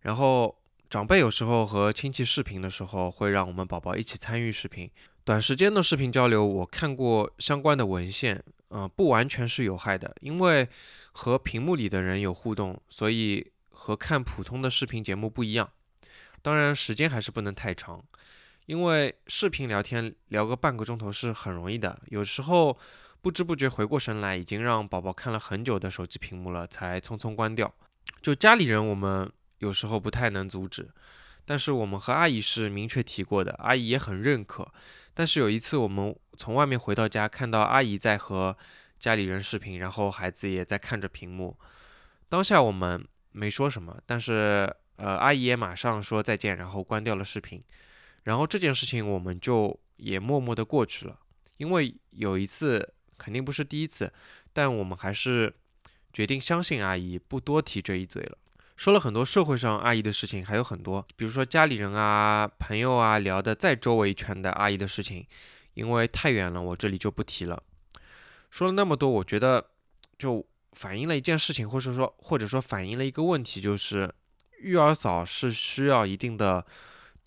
[0.00, 0.56] 然后
[0.88, 4.90] 长辈有时候和亲戚视频的时候，会让我们宝宝一起参与视频。
[5.24, 10.68] 短时间的视频交流，我看过相关的文献，嗯，不完全是有害的，因为
[11.12, 15.70] 和屏幕里的人有互动，所以和看普通的视频节目不一样。
[16.40, 18.02] 当然，时间还是不能太长。
[18.68, 22.78] 因为视频聊天聊个半个钟头是很容易的，有时候
[23.22, 27.74] 不知不觉回过神来，已经让宝宝看了很久的手机屏幕了，才匆匆关掉。
[28.20, 30.86] 就家里人，我们有时候不太能阻止，
[31.46, 34.70] 但是我们和阿姨是明确提过的，阿姨也很认可。
[35.14, 38.54] 但是有一次我们从外面回到家，看到阿姨在和
[38.98, 41.56] 家里人视频，然后孩子也在看着屏幕，
[42.28, 43.02] 当下我们
[43.32, 47.64] 没说什么，但是呃，阿姨也马上说再见，然后关掉了视频。
[48.24, 51.18] 然后这件事情我们就也默默的过去了，
[51.56, 54.12] 因为有一次肯定不是第一次，
[54.52, 55.54] 但我们还是
[56.12, 58.36] 决定相信阿姨，不多提这一嘴了。
[58.76, 65.26] 说了很多社会上阿姨的事情，还有很多，比如说家里人啊、朋友啊聊的再周围一圈的阿姨的事情，
[65.74, 67.62] 因为太远了，我这里就不提了。
[68.50, 69.70] 说了那么多，我觉得
[70.18, 74.14] 就反映了一件事情，或者说或者说反映了一个问题，就是
[74.60, 76.64] 育儿嫂是需要一定的。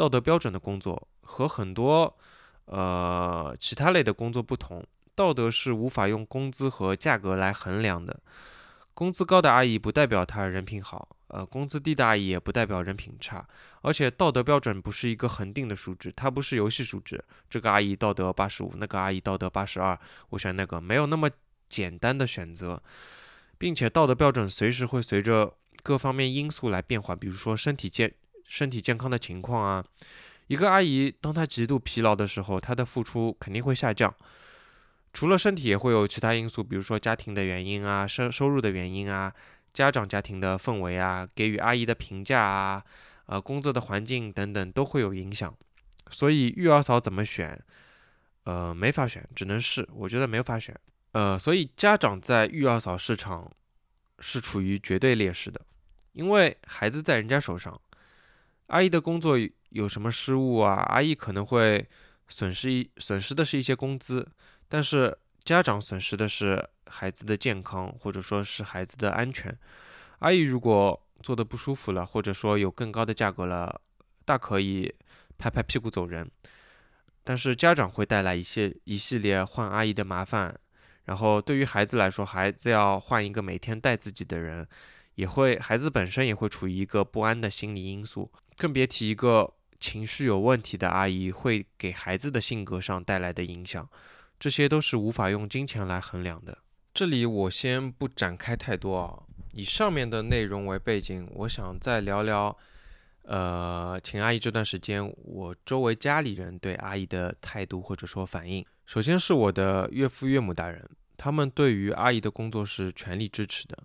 [0.01, 2.17] 道德标准的工作和很多
[2.65, 4.83] 呃其他类的工作不同，
[5.13, 8.19] 道德是无法用工资和价格来衡量的。
[8.95, 13.47] 工资高的阿姨不代表她人品好，呃，工资低的阿姨也不代表人品差。
[13.83, 17.23] 而且道德标准不是一个恒定的数值，它不是游戏数值。
[17.47, 19.95] 这个阿姨道德八十五，那个阿姨道德八十二，
[20.29, 21.29] 我选那个，没有那么
[21.69, 22.81] 简单的选择，
[23.59, 28.11] 并且道德标准随时会随着各方面因素来变化，比如说身体健。
[28.51, 29.85] 身体健康的情况啊，
[30.47, 34.13] 一个阿姨当她极度疲劳的时候，她的付出肯定会下降。
[35.13, 39.33] 除了身体，也会有其他因素，比如说家庭的原因啊、收收入的原因啊、
[39.73, 42.83] 家长家庭的氛围啊、给予阿姨的评价啊、
[43.27, 45.55] 呃工作的环境等等都会有影响。
[46.09, 47.57] 所以育儿嫂怎么选？
[48.43, 50.77] 呃，没法选，只能是我觉得没法选。
[51.13, 53.49] 呃，所以家长在育儿嫂市场
[54.19, 55.61] 是处于绝对劣势的，
[56.11, 57.79] 因为孩子在人家手上。
[58.71, 59.37] 阿姨的工作
[59.69, 60.75] 有什么失误啊？
[60.87, 61.85] 阿姨可能会
[62.29, 64.25] 损失一损失的是一些工资，
[64.69, 69.55] 但是家长损失的是孩子的健康，或者说是孩子的安全。
[70.19, 73.81] 阿姨如果做的不舒服了，或者说有更高的价格了，
[74.23, 74.93] 大可以
[75.37, 76.29] 拍拍屁股走人。
[77.25, 80.57] 但是家长会带来一些一系列换阿姨的麻烦，
[81.03, 84.65] 然后对于孩子来说，孩子要换一个每天带自己的人，
[85.15, 88.31] 也会孩子本身也会处于一个不安的心理因素。
[88.57, 93.89] 更别提一个情绪有问题的阿姨会给孩子的性格上带来的影响，
[94.39, 96.59] 这些都是无法用金钱来衡量的。
[96.93, 102.55] 这里我先不展开太多啊，以上面的内容为背景，我想再聊聊，
[103.23, 108.65] 呃，请阿姨这段时间我周围家里人对阿姨的态度或者说反应。
[108.85, 113.77] 首先是我的岳父岳母大人，他们对于阿姨的工作是全力支持的。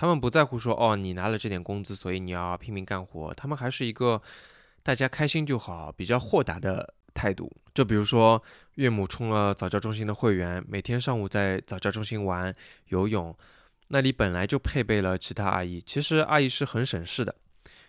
[0.00, 3.34] 他们不在乎说哦，你拿了这点工资，所以你要拼命干活。
[3.34, 4.22] 他们还是一个
[4.80, 7.50] 大家开心就好、比较豁达的态度。
[7.74, 8.40] 就比如说，
[8.76, 12.54] 岳母充了早教中心的会员，每天上午在早教中心玩
[12.90, 13.36] 游泳，
[13.88, 15.82] 那里本来就配备了其他阿姨。
[15.84, 17.34] 其实阿姨是很省事的，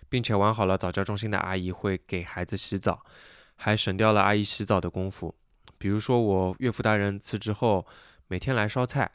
[0.10, 3.06] 并且玩好了早教中心的阿姨会给孩子洗澡，
[3.54, 5.36] 还省掉了阿姨洗澡的功夫。
[5.78, 7.86] 比如说我岳父大人辞职后，
[8.28, 9.12] 每天来烧菜。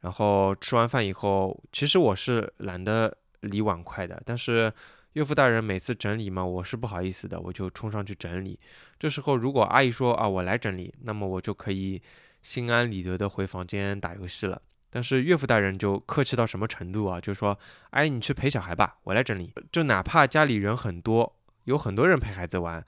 [0.00, 4.72] 然后吃完饭以后，其实我是懒得理碗筷的，但是
[5.14, 8.58] 岳父大人每次整理嘛，我是不好意思的，我就冲上去整理。
[8.98, 12.00] 这时候如果阿姨说啊我来整理，那么我就可以
[12.42, 14.62] 心安理得的回房间打游戏了。
[14.88, 17.20] 但是岳父大人就客气到什么程度啊？
[17.20, 17.58] 就说
[17.90, 19.52] 阿姨你去陪小孩吧，我来整理。
[19.72, 22.84] 就哪怕家里人很多，有很多人陪孩子玩，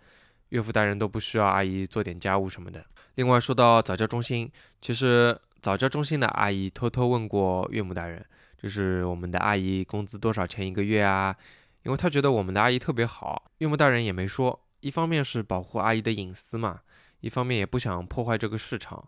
[0.51, 2.85] 岳父大人都不需要阿姨做点家务什么的。
[3.16, 5.37] 另外说到早教中心，其实。
[5.62, 8.25] 早教中心的阿姨偷偷问过岳母大人，
[8.57, 11.37] 就是我们的阿姨工资多少钱一个月啊？
[11.83, 14.59] 因为她觉得我们的阿姨特别好，岳母大人也没说。
[14.81, 16.81] 一方面是保护阿姨的隐私嘛，
[17.20, 19.07] 一方面也不想破坏这个市场。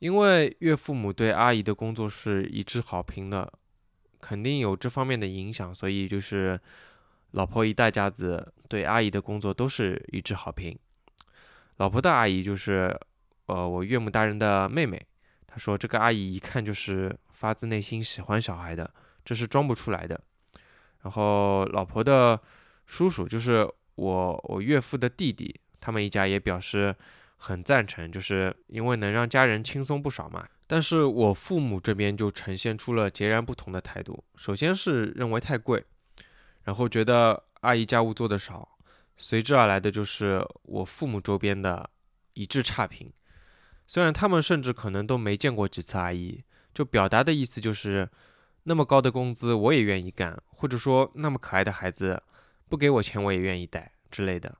[0.00, 3.52] 因为岳父母对阿姨的工作是一致好评的，
[4.20, 6.60] 肯定有这方面的影响，所以就是
[7.30, 10.76] 老婆一大家子对阿姨的工作都是一致好评。
[11.76, 12.98] 老婆的阿姨就是
[13.46, 15.06] 呃我岳母大人的妹妹。
[15.56, 18.92] 说这个阿姨一看就是发自内心喜欢小孩的，
[19.24, 20.20] 这是装不出来的。
[21.02, 22.40] 然后老婆的
[22.86, 26.94] 叔叔就是我我岳父的弟弟，他们一家也表示
[27.36, 30.46] 很赞成，就是因为能让家人轻松不少嘛。
[30.66, 34.24] 但是我父母这边就呈现出了截然不同的态度。
[34.34, 35.84] 首先是认为太贵，
[36.64, 38.76] 然后觉得阿姨家务做得少，
[39.16, 41.88] 随之而来的就是我父母周边的
[42.34, 43.12] 一致差评。
[43.86, 46.42] 虽然他们甚至可能都没见过几次阿姨，
[46.74, 48.08] 就表达的意思就是，
[48.64, 52.22] 那么高的工资我也愿意干，或者说那么可爱的孩子，
[52.68, 54.58] 不给我钱我也愿意带之类的。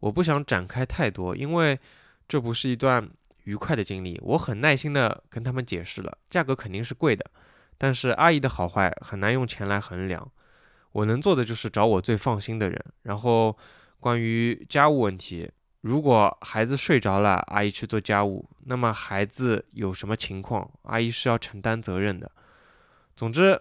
[0.00, 1.78] 我不想展开太多，因为
[2.26, 3.08] 这不是一段
[3.44, 4.18] 愉快的经历。
[4.22, 7.24] 我很耐心的跟他们解释了，价格肯定是贵的，
[7.78, 10.30] 但是阿姨的好坏很难用钱来衡量。
[10.92, 12.84] 我能做的就是找我最放心的人。
[13.02, 13.56] 然后
[13.98, 15.50] 关于家务问题，
[15.84, 22.32] 如果孩子睡着了，阿姨去做家务，那么孩子有什么情况，阿姨是要承担责任的。
[23.14, 23.60] 总之，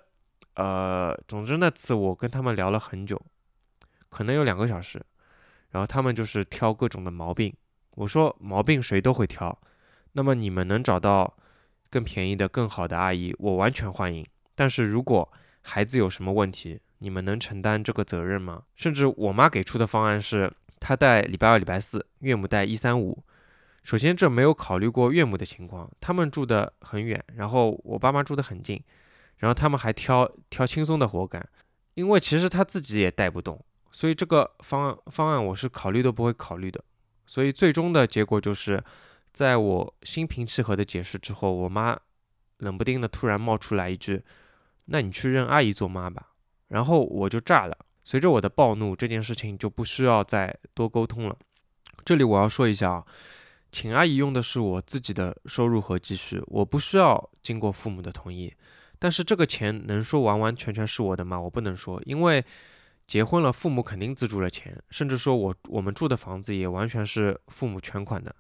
[0.54, 3.22] 呃，总之那次我跟他们聊了很久，
[4.08, 5.06] 可能有两个小时。
[5.72, 7.54] 然后他们就是挑各种的毛病，
[7.96, 9.60] 我说毛病谁都会挑，
[10.14, 11.36] 那么你们能找到
[11.90, 14.26] 更便宜的、更好的阿姨，我完全欢迎。
[14.56, 15.30] 但是如果
[15.62, 18.64] 孩子有什么问题，你们能承担这个责任吗？
[18.78, 20.54] 甚至我妈给出的方案是，
[20.86, 23.24] 他带礼拜二、礼拜四，岳母带一三五。
[23.86, 28.84] 首先这没有考虑过岳母的情况，他们住的很远，然后我爸妈住的很近，
[29.38, 31.48] 然后他们还挑挑轻松的活干，
[31.94, 33.64] 因为其实他自己也带不动。
[33.94, 36.84] 所以这个方案方案我是考虑都不会考虑的，
[37.26, 38.84] 所以最终的结果就是，
[39.32, 41.98] 在我心平气和的解释之后，我妈
[42.58, 44.22] 冷不丁的突然冒出来一句
[44.88, 46.32] ：“那你去认阿姨做妈吧。”
[46.68, 47.78] 然后我就炸了。
[48.04, 51.38] 随着我的暴怒，这件事情就不需要再多沟通了。
[52.04, 53.06] 这里我要说一下啊，
[53.72, 58.54] 请阿姨用的是我自己的收入和积蓄，我不需要经过父母的同意。
[59.00, 61.40] 但是这个钱能说完完全全是我的吗？
[61.40, 62.44] 我不能说，因为。
[63.06, 68.34] 结婚了，父母肯定资助了钱，甚至说我我们住的房子也完全是父母全款的。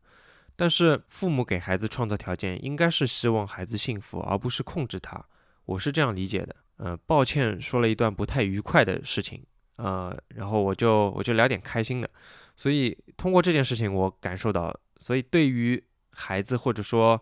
[0.55, 5.21] 但是父母给孩子创造条件，应该是希望孩子幸福，而不是控制他。
[5.65, 6.55] 我是这样理解的。
[6.77, 9.43] 呃，抱歉说了一段不太愉快的事情，
[9.77, 12.09] 呃，然后我就我就聊点开心的。
[12.55, 17.21] 所以通过这件事情，我感受到，所以对于孩子或者说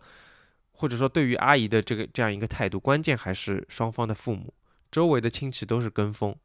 [0.73, 4.53] 或者说对于阿姨的这个这样一个态度，关键还是双方的父母，
[4.91, 6.35] 周围的亲戚都是跟风。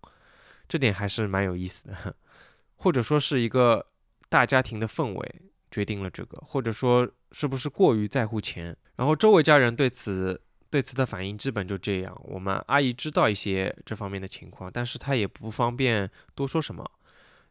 [0.69, 2.17] 这点还是蛮有意思的，
[2.77, 3.87] 或者说是一个
[4.29, 8.77] 大家庭的氛围决定了这个，或者说是不是过于在乎钱？
[8.97, 10.41] 然后周围家人对此
[10.77, 12.15] 对此的反应基本就这样。
[12.25, 16.85] 我们阿姨知道一些这方面的情况，但是她也不方便多说什么。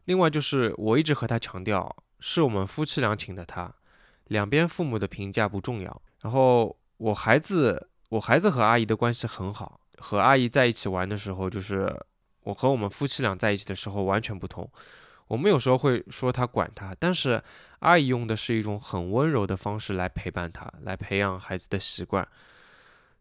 [0.04, 3.74] 另外就是我一直和她强调，是我们夫妻俩请的她，
[4.28, 6.02] 两边父母的评价不重要。
[6.20, 11.92] 然后我孩子我孩子和阿姨的关系很好，和阿姨在一起玩的时候就是。
[12.46, 14.70] 我和我们夫妻俩在一起的时候完全不同。
[15.26, 17.42] 我们有时候会说他管他，但是
[17.80, 22.24] 阿姨用的是一种很温柔的方式来陪伴他，来培养孩子的习惯。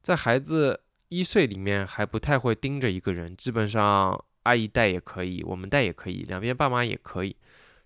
[0.05, 7.35] 在孩子一岁里面还不太会盯着一个人，基本上阿姨带也可以，我们带也可以，两边爸妈也可以，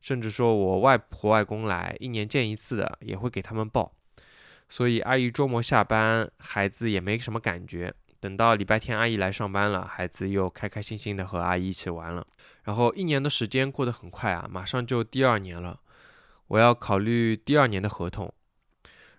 [0.02, 3.96] 甚至说我外婆外公来一年见一次的也会给他们抱。
[4.68, 7.94] 所以阿姨周末下班，孩子也没什么感觉。
[8.20, 12.28] 等到礼拜天阿姨来上班了，孩子又开开心心的和阿姨一起玩了。
[12.64, 15.80] 然后一年的时间过得很快啊，马上就第二年了。
[16.48, 18.34] 我要考虑第二年的合同，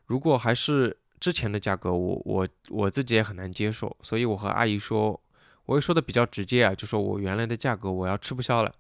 [0.05, 3.95] 如果还是之前的价格，我我我自己也很难接受。
[4.03, 5.21] 所以我和阿姨说，
[5.67, 8.75] 我也说的比较直接啊，就说我原来的价格我要吃不消了。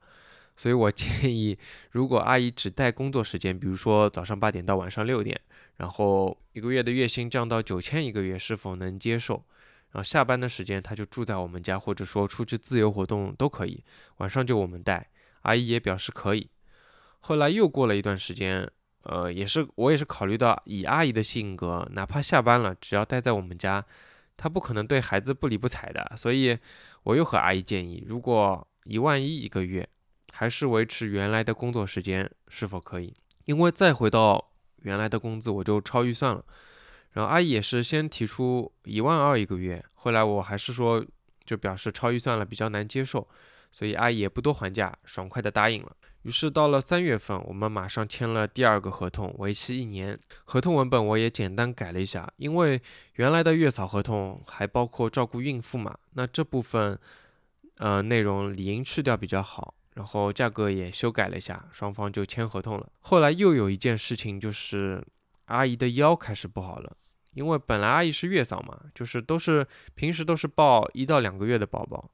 [0.56, 1.56] 所以我建议，
[1.92, 5.40] 如果阿姨只带工作时间，比如说早上八点到晚上六点，
[5.76, 9.44] 然后一个月的月薪降到九千一个月，是否能接受？
[9.92, 13.82] 然后下班的时间她就住在我们家，或者说出去自由活动都可以，
[14.18, 15.08] 晚上就我们带。
[15.42, 16.50] 阿姨也表示可以。
[17.20, 18.70] 后来又过了一段时间，
[19.02, 23.84] 呃，也是我也是考虑到以阿姨的性格，哪怕下班了，只要待在我们家，
[24.36, 26.12] 她不可能对孩子不理不睬的。
[26.16, 26.58] 所以
[27.04, 29.88] 我又和阿姨建议，如果一万一一个月，
[30.32, 33.14] 还是维持原来的工作时间，是否可以？
[33.46, 36.44] 因为再回到原来的工资，我就超预算了。
[37.12, 41.04] 然后阿姨也是先提出一万二一个月，后来我还是说
[41.44, 43.26] 就表示超预算了，比较难接受，
[43.70, 45.96] 所以阿姨也不多还价，爽快的答应了。
[46.22, 50.18] 于是到了三月份，我们马上签了第二个合同，为期一年。
[50.44, 52.80] 合同文本我也简单改了一下，因为
[53.14, 56.98] 原来的月嫂合同还包括照顾孕妇嘛，那这部分
[57.78, 59.74] 呃内容理应去掉比较好。
[59.94, 62.88] 然后价格也修改了一下，双方就签合同了。
[63.00, 65.04] 后来又有一件事情就是
[65.46, 66.96] 阿姨的腰开始不好了。
[67.32, 72.10] 因为本来阿姨是月嫂嘛，就是都是平时都是抱一到两个月的宝宝，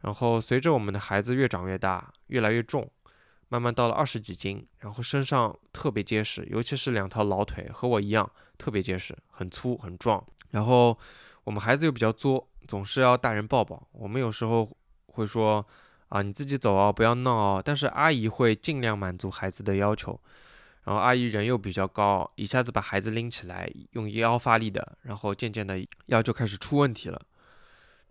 [0.00, 2.88] 然后随着我们的孩子越长越大，越来越重，
[3.48, 10.24] 慢慢到了二十几斤，然后身上特别结实，尤其是两条老腿和我一样特别结实，很粗很壮。
[10.50, 10.96] 然后
[11.44, 13.88] 我们孩子又比较作，总是要大人抱抱。
[13.92, 14.70] 我们有时候
[15.06, 15.66] 会说
[16.08, 17.62] 啊，你自己走哦，不要闹哦。
[17.64, 20.18] 但是阿姨会尽量满足孩子的要求。
[20.84, 27.20] 然后阿姨人又比较高，一下子把孩子拎起来，用腰发力的，然后渐渐的腰就开始出问题了。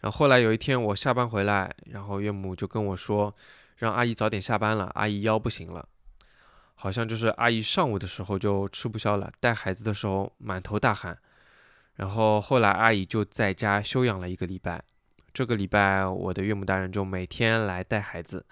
[0.02, 3.34] 然后后来有一天我下班回来，然后岳母就跟我说，
[3.78, 5.88] 让阿姨早点下班了，阿姨腰不行了。
[6.76, 11.18] 好像就是阿姨上午的时候就吃不消了，带孩子的时候满头大汗，
[11.96, 14.84] 然后后来阿姨就在家休养了一个礼拜。
[15.34, 18.46] 这个礼拜我的岳母大人就每天来带孩子，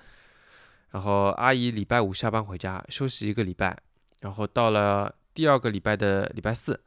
[0.91, 3.77] 然后阿姨礼拜五下班回家休息一个礼拜，
[4.21, 6.79] 然后到了第二个礼拜的礼拜四，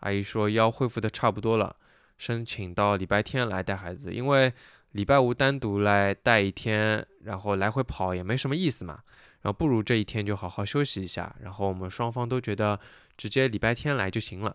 [0.00, 1.74] 阿姨说腰恢复的差不多了，
[2.20, 4.52] 申请到礼拜天来带孩子，因为
[4.92, 9.00] 礼拜五单独来带一天，然后来回跑也没什么意思嘛。
[9.40, 12.78] 然后不如这一天就好好休息一下，然后我们双方都觉得
[13.16, 14.54] 直接礼拜天来就行了。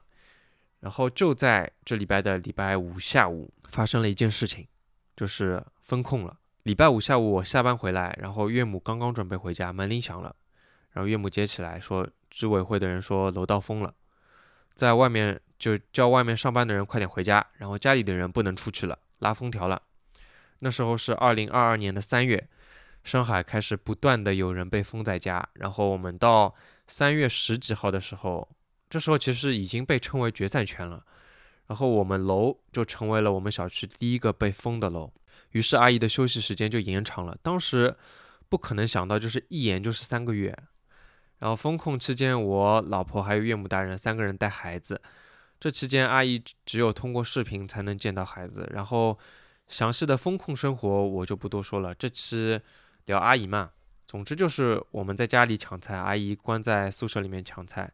[0.82, 4.68] 然后就在这礼拜的礼拜五下午发生了一件事情，
[5.18, 6.38] 就是封控了。
[6.62, 10.36] 礼拜五下午我下班回来，然后岳母刚刚准备回家，门铃响了，
[10.92, 13.92] 然后岳母接起来说，居委会的人说楼道封了，
[14.76, 19.82] 在外面就叫外面上班的人快点回家，然后家里的人不能出去了，拉封条了。
[20.60, 22.48] 那时候是二零二二年的三月。
[23.04, 26.56] 上海开始不断的有人被封在家，然后我们到
[26.88, 28.50] 三月十几号的时候，
[28.90, 31.06] 这时候其实已经被称为决赛圈了，
[31.68, 35.14] 然后我们楼就成为了我们小区第一个被封的楼，
[35.52, 37.38] 于是阿姨的休息时间就延长了。
[37.44, 37.96] 当时
[38.50, 40.58] 不可能想到，就是一延就是三个月。
[41.38, 45.00] 然后封控期间，我老婆还有岳母大人三个人带孩子，
[45.66, 48.70] 这期间阿姨只有通过视频才能见到孩子。
[48.72, 49.18] 然后
[49.68, 52.62] 详细的风控生活我就不多说了，这期。
[53.06, 53.72] 聊阿姨嘛，
[54.06, 57.92] 总之就是我们在家里抢菜，阿姨关在宿舍里面抢菜。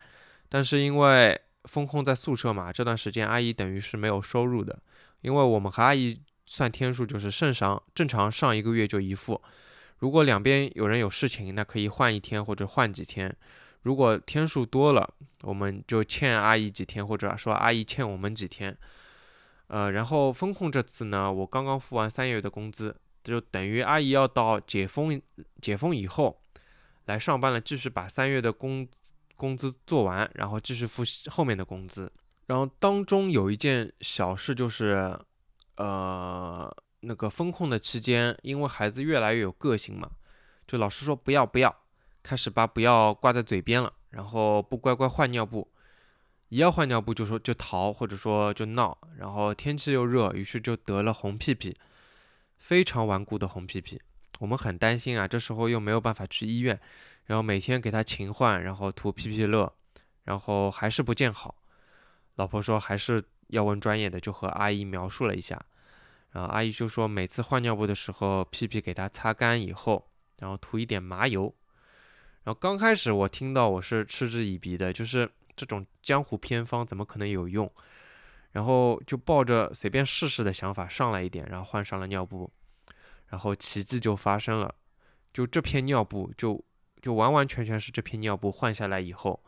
[0.49, 4.77] 但是因为封控在宿舍嘛，这段时间阿姨等于是没有收入的，
[5.21, 9.41] 因为我们和阿姨算天数，就是正常正常上一个月就一付。
[9.99, 13.33] 如果两边有人有事情，那可以换一天或者换几天。
[13.81, 18.77] 如果天数多了，我们就欠阿姨几天，或者说阿姨欠我们几天。
[19.67, 22.95] 呃，然后封控这次呢，我刚刚付完三月的工资。
[23.23, 25.21] 就等于阿姨要到解封
[25.61, 26.41] 解封以后
[27.05, 28.87] 来上班了，继续把三月的工
[29.35, 32.11] 工资做完，然后继续付后面的工资。
[32.47, 35.15] 然后当中有一件小事，就是
[35.75, 40.09] 呃那个风控的期间，因为孩子越来越有个性嘛，
[40.67, 41.80] 就老师说不要不要，
[42.23, 45.71] 开始把不要挂在嘴边了，然后不乖乖换尿布，
[46.49, 51.77] 一要换尿布就说就逃或者说就闹，然后天气又热，于是就得了红屁屁。
[52.57, 53.99] 非常顽固的红屁屁，
[54.37, 55.27] 我们很担心啊。
[55.27, 56.79] 这时候又没有办法去医院，
[57.25, 59.73] 然后每天给他勤换，然后涂屁屁乐，
[60.25, 61.55] 然后还是不见好。
[62.35, 65.59] 老婆说还是要问专业的，就和阿姨描述了一下。
[66.29, 71.55] 然后阿姨就说每次换尿布的时候，屁屁给他擦干以后，然后涂一点麻油。
[72.43, 77.71] 然后刚开始我听到我是嗤之以鼻的，就是这种江湖偏方怎么可能有用？
[78.53, 82.51] 然后就抱着随便试试的想法上来一点，然后换上了尿布，
[83.27, 84.75] 然后奇迹就发生了，
[85.33, 86.61] 就这片尿布就
[87.01, 89.41] 就完完全全是这片尿布换下来以后，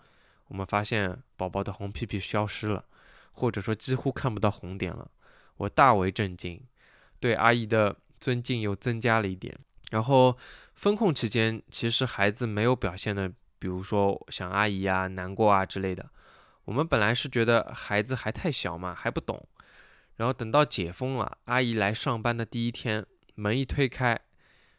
[0.47, 2.85] 我们发现宝宝的红屁屁消失了，
[3.33, 5.11] 或者说几乎看不到红点了，
[5.57, 6.61] 我大为震惊，
[7.19, 9.57] 对阿姨的尊敬又增加了一点。
[9.91, 10.37] 然后
[10.76, 16.09] 封控期间，其实孩子没有表现的，比如说想阿姨啊、难过啊之类的。
[16.65, 19.47] 我们本来是觉得孩子还太小嘛，还不懂。
[20.15, 23.05] 然后等到解封了，阿姨来上班的第一天，
[23.36, 24.19] 门一推开，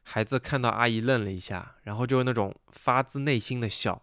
[0.02, 4.02] 孩子看到阿姨愣了一下，然后就是那种发自内心的笑，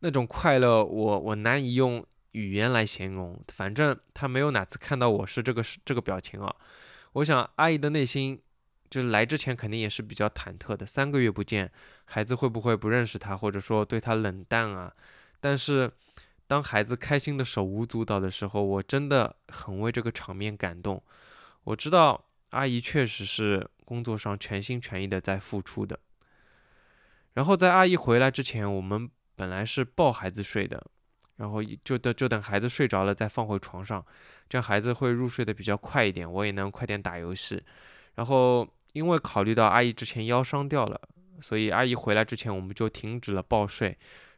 [0.00, 3.38] 那种快乐，我我难以用语言来形容。
[3.48, 6.54] 反正他没有哪次看到我是这个是这个表情啊。
[7.12, 8.40] 我想阿姨的内心，
[8.90, 10.84] 就是来之前肯定也是比较忐忑的。
[10.86, 11.70] 三个月不见，
[12.04, 14.92] 孩子会不会不认识他，或者说对他冷淡啊？
[15.40, 15.92] 但是。
[16.48, 21.02] 当孩子开心的手舞足蹈的时候，我真的很为这个场面感动。
[21.64, 25.98] 我知道阿姨确实是工作上全心全意的在付出的。
[27.32, 30.86] 然后在阿姨回来之前，我们本来是抱孩子睡的，
[31.38, 34.06] 然后就等就等孩子睡着了再放回床上，
[34.48, 37.60] 这样孩子会入睡的比较快一点，我也能快点打游戏。
[38.14, 38.64] 然后
[38.96, 40.98] 因为考虑到阿姨之前腰伤掉了，
[41.42, 43.94] 所以阿姨回来之前我们就停止了抱睡，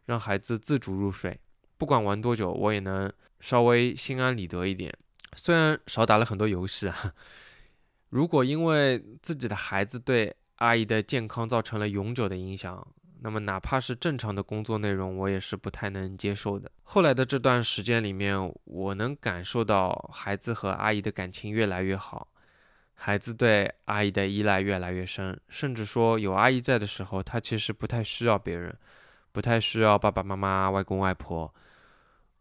[0.06, 1.38] 让孩子自主入睡。
[1.76, 4.92] 不管玩多久，我也能稍微心安理得一点。
[5.36, 7.14] 虽然少打了很多游戏啊，
[8.10, 12.84] 如果因为自己的孩子对阿姨的健康造成了永久的影响，
[13.20, 16.68] 那么哪怕是正常的工作内容，我也是不太能接受的。
[16.82, 22.26] 后来的这段时间里面，我能感受到孩子和阿姨的感情越来越好，
[23.00, 28.76] 孩子对阿姨的依赖越来越深，甚至说有阿姨在的时候，他其实不太需要别人，
[29.30, 31.54] 不太需要爸爸妈妈、外公外婆。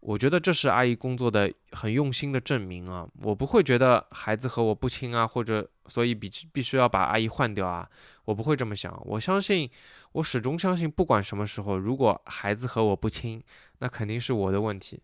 [0.00, 3.06] 我觉得这是阿姨工作的很用心的证明啊！
[3.22, 7.88] 我不会觉得孩子和我不亲啊，或者所以必必须要把阿姨换掉啊，
[8.24, 9.00] 我不会这么想。
[9.06, 9.70] 我相信，
[10.12, 13.42] 我始终相信，不管什么时候，如果孩子和我不亲，
[13.78, 15.00] 那肯定是我的问题，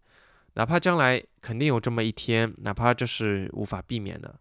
[0.55, 4.35] 哪怕将来肯定有这么一天，哪怕这是无法避免的。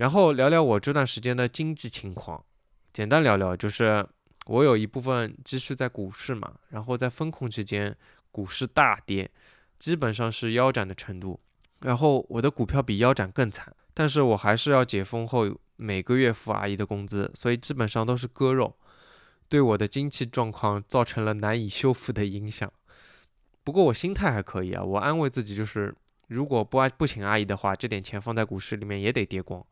[0.00, 2.42] 然后聊聊我这段时间的经济情况，
[2.90, 4.04] 简单聊聊，就是
[4.46, 7.94] 我有一部分积蓄在股市嘛，然后在风控期间。
[8.32, 9.28] 股市大跌，
[9.76, 11.40] 基本上是腰斩的程度。
[11.80, 18.76] 然后我的股票比腰斩更惨，但是我还是要解封后每个月付阿姨的工资，所以基本上都是割肉，
[19.48, 22.72] 对我的经济状况造成了难以修复的影响。
[23.64, 25.92] 不过我心态还可以啊，我安慰自己就是，
[26.30, 29.64] 如果不不请阿姨的话，这点钱放在股市里面也得跌光。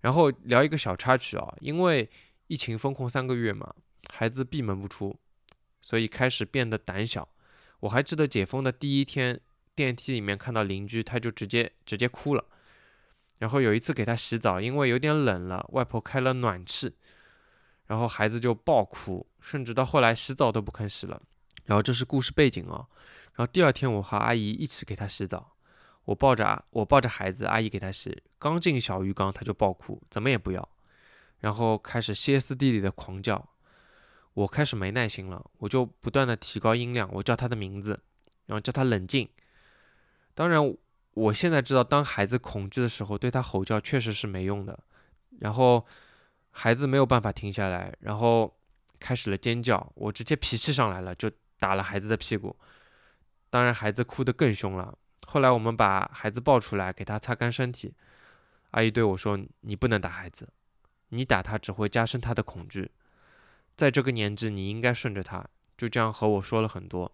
[0.00, 2.08] 然后聊一个小插曲啊，因为
[2.46, 3.74] 疫情封控三个月嘛，
[4.12, 5.18] 孩子闭门不出，
[5.80, 7.28] 所以开始变得胆小。
[7.80, 9.40] 我还记得解封的第一天，
[9.74, 12.44] 电梯里面看到邻居，他就直接直接哭了。
[13.38, 16.94] 然后有一次给他洗澡，因为有点冷了，外婆开了暖气，
[17.86, 21.20] 然后孩子就爆哭，甚至到后来洗澡都不肯洗了。
[21.64, 22.86] 然后这是故事背景啊。
[23.34, 25.51] 然后第二天我和阿姨一起给他洗澡，
[26.04, 30.68] 我抱着啊，我抱着孩子，阿姨给他洗，刚进小浴缸他就爆哭，怎么也不要，
[31.38, 33.48] 然后开始歇斯底里的狂叫。
[34.34, 38.00] 我开始没耐心了，我就不断的提高音量，我叫他的名字，
[38.46, 39.28] 然后叫他冷静。
[40.34, 40.74] 当然，
[41.12, 44.78] 我现在知道，当孩子恐惧的时候，对他吼叫确实是没用的。
[45.40, 45.86] 然后
[46.50, 48.56] 孩子没有办法停下来，然后
[48.98, 49.92] 开始了尖叫。
[49.94, 52.56] 我直接脾气上来了，就打了孩子的屁股。
[53.50, 54.96] 当然，孩子哭得更凶了。
[55.32, 57.94] 后来我们把孩子抱出来，给他擦干身体。
[58.72, 60.46] 阿姨对我说：“你不能打孩子，
[61.08, 62.90] 你打他只会加深他的恐惧。”
[63.74, 65.42] 在这个年纪，你应该顺着他，
[65.78, 67.10] 就这样和我说了很多。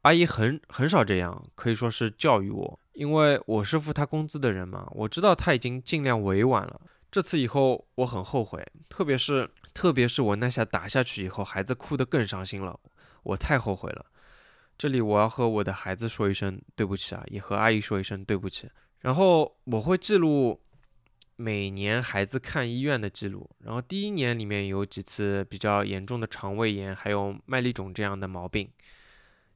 [0.00, 4.88] 阿姨很很少这样，可以说是教育我，因为我是付她工资的人嘛。
[4.90, 6.80] 我知道她已经尽量委婉了。
[7.12, 12.80] 这次以后我很后悔，特别是特别是我那下打下去以后，孩子哭得更伤心了，
[13.22, 14.06] 我太后悔了。
[14.80, 18.66] 这里我要和我的孩子说一声对不起啊，也和阿姨说一声对不起。
[19.00, 20.58] 然后我会记录。
[21.36, 28.70] 每年孩子看医院的记录，然后第一年里面有几次比较严重的肠胃炎，还有麦粒肿这样的毛病，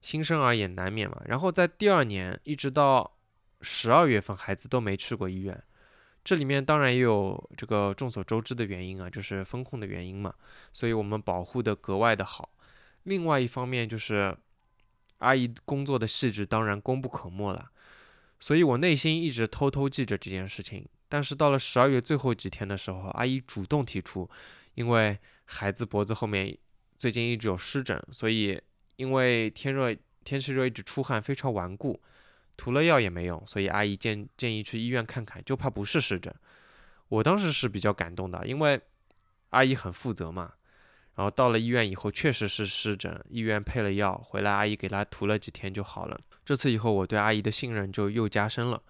[0.00, 1.20] 新生儿也难免嘛。
[1.26, 3.18] 然后在第二年一直到
[3.60, 5.62] 十二月份，孩子都没去过医院，
[6.24, 10.32] 这里面当然也有这个众所周知的原因啊，就是风控的原因嘛，
[10.72, 12.48] 所以我们保护的格外的好。
[13.02, 14.34] 另外一方面就是
[15.18, 17.70] 阿姨工作的细致当然功不可没了，
[18.40, 20.86] 所以我内心一直偷偷记着这件事情。
[21.08, 24.28] 但是到了十二月最后几天的时候，阿姨主动提出，
[24.74, 26.56] 因为孩子脖子后面
[26.98, 28.60] 最近一直有湿疹，所以
[28.96, 29.94] 因为天热
[30.24, 32.02] 天气热一直出汗非常顽固，
[32.56, 36.34] 涂了药也没用，所以阿姨建建议去医院看看，就怕不是湿疹。
[37.08, 38.80] 我当时是比较感动的，因为
[39.50, 40.54] 阿姨很负责嘛。
[41.16, 46.18] 然后到了医院以后，确实是湿疹，医院配了药，回来阿姨给她涂了几天就好了。
[46.44, 48.82] 这次以后，我对阿姨的信任就又加深了。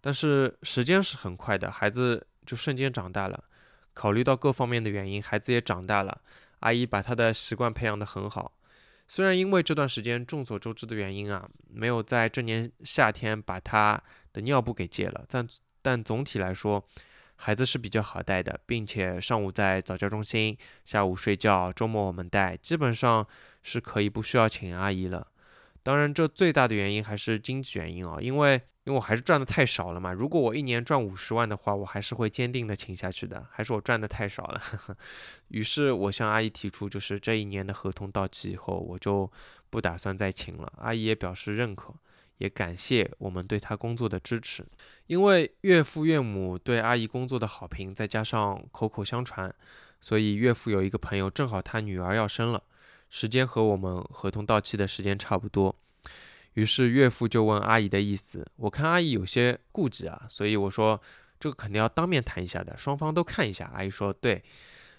[0.00, 3.44] 但是时间是很快的，孩子就瞬间长大了。
[3.94, 6.20] 考虑到各方面的原因，孩子也长大了。
[6.60, 8.52] 阿姨把他的习惯培养得很好。
[9.08, 14.00] 虽然因为这段时间众所周知的原因啊，没有在这年夏天把他
[14.32, 15.46] 的尿布给戒了，但
[15.82, 16.82] 但总体来说，
[17.42, 23.26] 孩子是比较好带的，并且上午在早教中心，下午睡觉，周末我们带，基本上
[23.62, 25.26] 是可以不需要请阿姨了。
[25.82, 28.62] 当然，这最大的原因还是经济原因啊，因为。
[28.84, 34.60] 因为我还是赚的太少了嘛，如果我一年赚五十万的话，我还是会坚定的请下去的，还是我赚的太少了。
[35.54, 39.30] 于是我向阿姨提出，就是这一年的合同到期以后，我就
[39.70, 40.72] 不打算再请了。
[40.78, 41.94] 阿姨也表示认可，
[42.38, 44.64] 也感谢我们对他工作的支持。
[45.06, 49.54] 因为岳父岳母对阿姨工作的好评，再加上口口相传，
[50.00, 52.62] 所以岳父有一个朋友，正好他女儿要生了，
[53.10, 55.74] 时间和我们合同到期的时间差不多。
[56.54, 61.00] 于是岳父就问阿姨的意思，我看阿姨有些顾忌啊，所以我说
[61.40, 63.70] 这个肯定要当面谈一下的，双方都看一下。
[63.74, 64.42] 阿姨说对，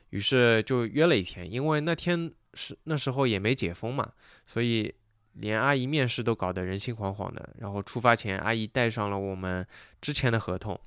[0.09, 4.13] 于是就约了一天，因为那天是那时候也没解封嘛，
[4.47, 4.93] 所以
[5.33, 7.49] 连阿姨面试都搞得人心惶惶的。
[7.59, 9.65] 然后出发前，阿姨带上了我们
[10.01, 10.79] 之前的合同，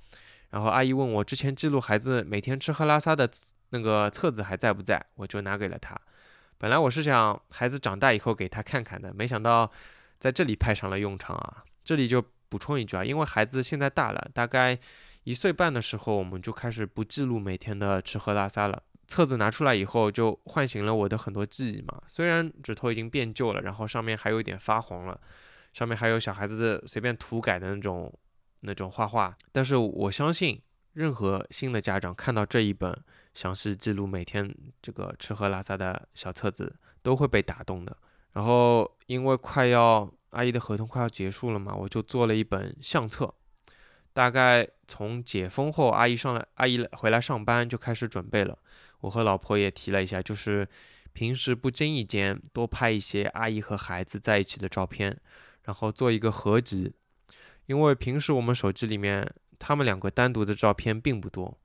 [0.50, 3.28] 然后阿姨问我之前记录孩子每天吃喝拉撒的
[3.70, 6.00] 那个册子还在不在，我就拿给了她。
[6.58, 9.70] 本来我是想孩子长大以后给他看看的，没想到。
[10.18, 11.62] 在这里派上了用场啊！
[11.84, 14.76] 这里就补充一句啊，因为孩子现在大了，大概
[15.24, 18.82] 一岁半的时候，我们就开始不记录每天的吃喝拉撒了。
[19.08, 22.02] 册子拿出来以后，就唤醒了我的很多记忆嘛。
[22.08, 25.20] 虽然纸头已经变旧了，然后上面还有一点发黄了，
[25.72, 28.12] 上面还有小孩子的随便涂改的那种
[28.60, 29.36] 那种画画。
[29.52, 30.60] 但是我相信，
[30.92, 32.96] 任何新的家长看到这一本
[33.34, 37.96] 详细记录每天这个吃喝拉撒的小册子，都会被打动的。
[38.32, 43.32] 然后因为快要阿姨的合同快要结束了嘛，我就做了一本相册。
[44.12, 48.58] 大概从解封后，阿姨上来，阿姨回来上班就开始准备了。
[49.00, 50.68] 我和老婆也提了一下，就是
[51.12, 55.16] 平时不经意间多拍一些阿姨和孩子在一起的照片，
[55.64, 56.92] 然后做一个合集。
[57.66, 59.28] 因为平时我们手机里面
[59.58, 61.58] 他们两个单独的照片并不多，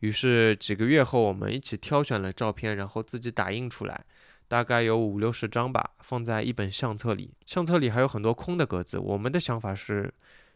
[0.00, 4.04] 于是几个月后我们一起挑选了照片，然后自己打印出来，
[4.48, 7.34] 大概有五六十张吧，放在一本相册里。
[7.46, 8.98] 相册里还有很多空的格子。
[8.98, 10.12] 我们的想法是。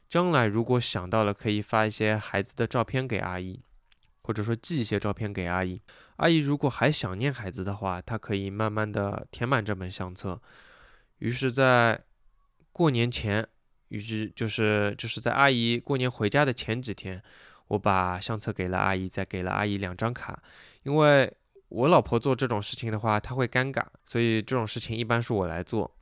[0.07, 3.59] 将来如果想到了，可以发一些孩子的照片给阿姨，
[4.25, 5.81] 或者说寄一些照片给阿姨。
[6.17, 10.41] 阿姨如果还想念孩子的话，她可以慢慢的填满这本相册。
[11.19, 12.03] 于是，在
[12.73, 13.47] 过年前，
[13.89, 17.23] 于是就是就是在阿姨过年回家的前几天，
[17.69, 20.43] 我把相册给了阿姨，再给了阿姨两张卡。
[20.83, 21.33] 因为
[21.69, 25.95] 我老婆做这种事情的话，她会尴尬，所以这种事情一般是我来做。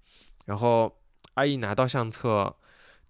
[0.46, 1.00] 然后
[1.34, 2.56] 阿姨拿到相册，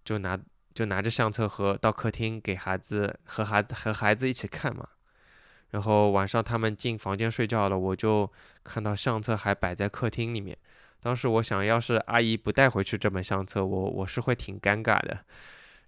[0.04, 0.38] 就拿。
[0.74, 4.88] 就拿着相册和到客厅给孩子和孩子和孩子一起看嘛，
[5.72, 8.30] 然后晚上他们进房间睡觉了，我就
[8.64, 10.56] 看到相册还摆在客厅里面。
[11.00, 15.18] 当时我想要是阿姨不带回去这本相册，我我是会挺尴尬的。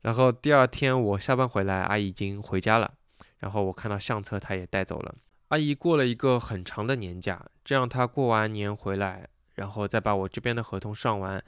[0.03, 2.93] 然后第二天我下班回来，阿姨已经回家了，
[3.39, 5.15] 然后我看到相册她也带走了。
[5.49, 11.43] 阿姨过了一个很长的年假，这样她过完年回来，然后再把我这边的合同上完，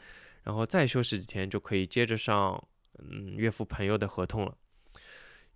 [0.44, 2.62] 然后再休息几天就可以接着上。
[2.98, 4.54] 嗯，岳父朋友的合同了。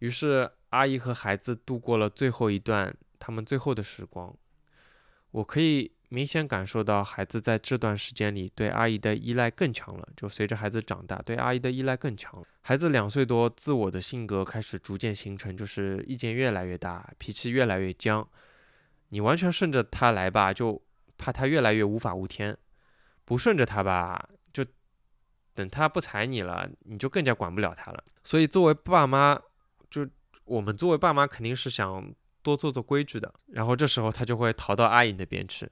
[0.01, 4.37] 于是阿姨和孩子度过了最后一段他们最后的时光。
[5.31, 10.09] 我可以明显感受到孩子在这段时间里对阿姨的依赖更强了。
[10.17, 12.47] 就随着孩子长大，对阿姨的依赖更强了。
[12.63, 18.29] 孩子两岁多，自我的性格开始逐渐形成，就是意见越来越大，脾气越来越僵。
[19.11, 20.83] 你完全顺着他来吧，就
[21.17, 22.55] 怕他越来越无法无天；
[23.25, 24.29] 不顺着他吧。
[24.53, 24.65] 就
[25.55, 28.03] 等他不睬你了，你就更加管不了他了。
[28.25, 29.41] 所以作为爸妈，
[30.51, 33.33] 我们作为爸妈肯定是想多做做规矩的。
[33.53, 35.71] 然后这时候他就会逃到阿姨那边去，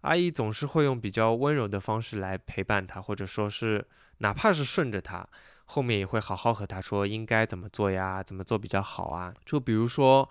[0.00, 3.86] 阿姨总是会用比较温柔的方式来陪伴他，或者说是
[4.18, 5.28] 哪怕是顺着他，
[5.66, 9.34] 后面也会好好和他说应该怎么做呀，怎么做比较好啊。
[9.44, 10.28] 就比如说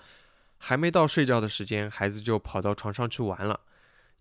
[0.57, 3.59] 还没到睡觉的时间，孩子就跑到床上去玩了，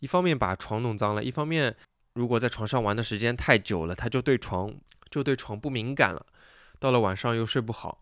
[0.00, 1.74] 一方面把床弄脏了，一方面。
[2.14, 4.70] 如果在床上玩的时间太久了，他就对床
[5.10, 6.26] 就对床不敏感了，
[6.78, 8.01] 到了晚上又睡不好，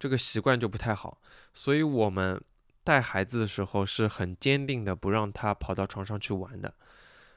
[0.00, 1.20] 这个习惯就不太好。
[1.54, 2.42] 所以我们
[2.82, 6.74] 带孩子的时候是很坚定的，不让他跑到床上去玩的。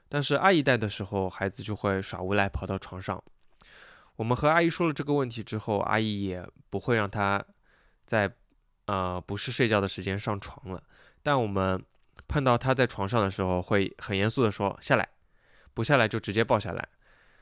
[0.09, 3.23] 但是阿姨带的时候，孩子就会耍无赖跑到床上。
[4.15, 7.43] 我们和阿姨说了这个问题之后，阿姨也不会让他
[8.05, 8.33] 在
[8.85, 10.81] 呃不是睡觉的时间上床了。
[11.21, 11.83] 但我们
[12.27, 15.09] 碰到他在床上的时候，会很严肃的说下来。
[15.75, 16.87] 不下来就直接抱下来，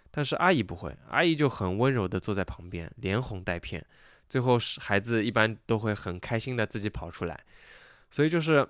[0.10, 3.86] 但是阿姨不会，阿姨就很温柔的坐在旁边，连哄带骗，
[4.32, 7.44] 最后是孩子一般都会很开心的自己跑出来，
[8.10, 8.66] 所以就是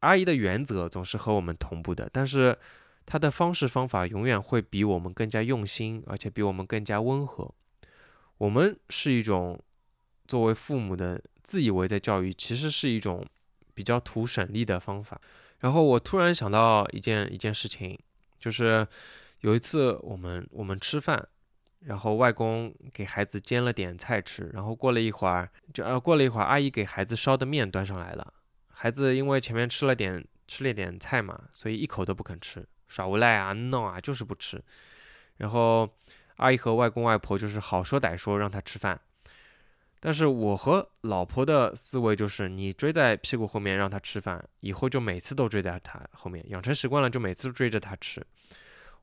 [0.00, 2.58] 阿姨的原则总是和我们同步的，但是
[3.06, 7.54] 她的方式方法永远会比我们更加用心，而且比我们更加温和。
[8.38, 9.62] 我们是一种
[10.26, 13.24] 作为父母的自以为在教育，其实是一种
[13.74, 15.20] 比较图省力的方法。
[15.60, 17.98] 然后我突然想到一件一件事情。
[18.38, 18.86] 就是
[19.40, 21.26] 有一次我们我们吃饭，
[21.86, 28.34] 然后外公给孩子煎了点菜吃，然后过了一会儿就呃过了一会儿，阿姨给孩子烧的面端上来了，
[28.68, 34.60] 孩子因为前面吃了点吃了点菜嘛，所以一口都不肯吃，耍无赖啊闹啊就是不吃，
[35.36, 35.88] 然后
[36.38, 39.00] 阿姨和外公外婆就是好说歹说让他吃饭。
[40.00, 48.24] 但是我和老婆的思维就是，你追在屁股后面让他吃饭，以后就每次都追在他后面，养成习惯了就每次追着他吃。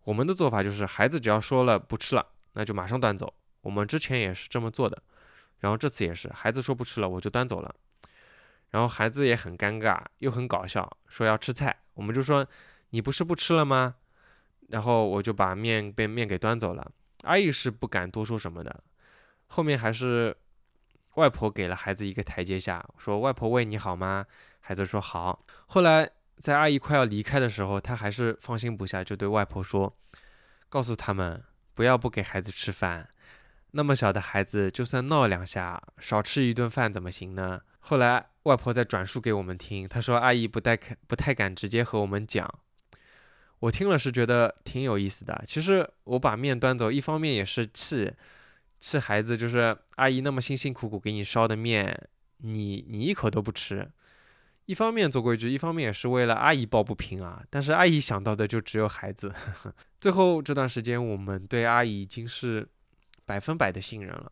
[0.04, 3.34] 我们的做法就是，孩子只要说了不吃了，那就马上端走。
[3.62, 5.02] 我们之前也是这么做的，
[5.60, 7.76] 然后这次也是，孩子说不吃了，我就端走了。
[8.72, 12.48] 然后孩子也很尴尬，又很搞笑，说要吃菜，我们就说
[12.90, 13.96] 你不是不吃了吗？
[14.70, 16.92] 然后我就把面被面给端走了。
[17.24, 18.84] 阿姨是不敢多说什么的，
[19.48, 20.36] 后面还是。
[21.16, 24.26] 外婆给了孩子一个台阶下，说：“外婆喂你好吗？”
[24.62, 29.96] 孩子说：“好。”后来在阿姨快要离开的时候，他还是放心不下，就对外婆说
[30.70, 31.44] ：“告诉他们
[31.74, 33.10] 不要不给孩子吃饭，
[33.72, 42.48] 那么小的孩子就算闹两下，少吃一顿饭怎么行呢？”后来外婆再转述给我们听，她说：“阿姨不太不太敢直接和我们讲，
[43.60, 45.44] 我听了是觉得挺有意思的。
[45.46, 48.14] 其实我把面端走，一方面也是气
[48.80, 52.08] 气孩子，就是阿姨那么辛辛苦苦给你烧的面，
[52.38, 53.90] 你你一口都不吃。
[54.66, 57.44] 一方面做规矩，一方面也是为了阿姨抱不平啊。
[57.50, 59.34] 但是阿姨想到的就只有孩子。
[60.00, 62.68] 最后这段时间，我们对阿姨已经是
[63.26, 64.32] 百分百的信任了。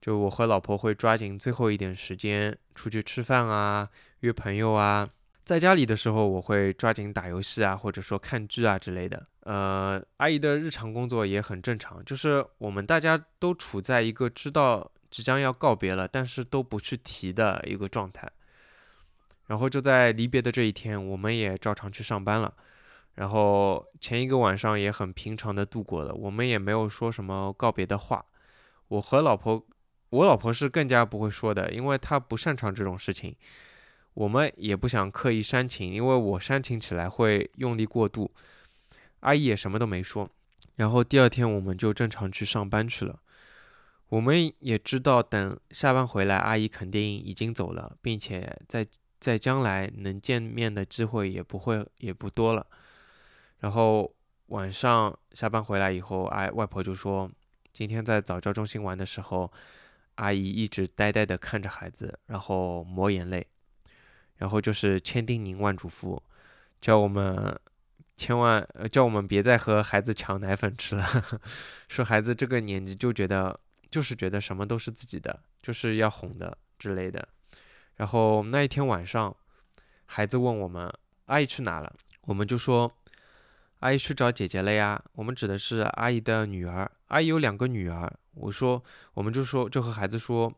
[0.00, 3.88] 就我和老婆会抓紧最后一点时间出去吃饭啊，
[4.20, 5.08] 约朋友啊。
[5.44, 9.26] 在家里的时候，我会抓紧打游戏啊，或者说看剧啊之类的。
[9.40, 18.28] 呃，阿姨的日常工作也很正常，就是我们大家都处在一个知道即将要告别了，但是都不去提的一个状态。
[19.46, 22.54] 然后就在离别的这一天，我们也照常去上班了。
[23.14, 28.24] 然后前一个晚上也很平常的度过了，我们也没有说什么告别的话。
[28.88, 29.64] 我和老婆，
[30.10, 33.36] 我老婆是更加不会说的，因为她不擅长这种事情。
[34.14, 38.30] 我们也不想刻意煽情，因为我煽情起来会用力过度。
[39.20, 40.28] 阿姨也什么都没说。
[40.76, 43.18] 然后第二天我们就正常去上班去了。
[44.08, 48.86] 我们也知道，等下班回来，阿姨肯定已经走了，并且在
[49.22, 52.66] 在将来能见面的机会也不会也不多了。
[53.60, 54.12] 然后
[54.46, 57.30] 晚上下班回来以后，哎，外婆就说，
[57.72, 59.52] 今天在早教中心玩的时候，
[60.16, 63.46] 阿姨一直呆呆地看着孩子，然后抹眼泪。
[64.38, 66.20] 然后就是千叮咛万嘱咐，
[66.80, 67.56] 叫我们
[68.16, 71.06] 千万呃叫我们别再和孩子抢奶粉吃了，
[71.86, 77.28] 说孩子这个年纪就觉得就是觉得什么都是自己的，就是要哄的之类的。
[77.96, 79.36] 然后那一天晚上，
[80.06, 80.92] 孩子问我们
[81.26, 82.90] 阿姨去哪了，我们就说
[83.80, 85.02] 阿姨去找姐姐了呀。
[85.12, 88.12] 我们指的是阿姨的女儿，阿姨有两个女儿。
[88.34, 88.82] 我说
[89.14, 90.52] 我们就说就和孩子说，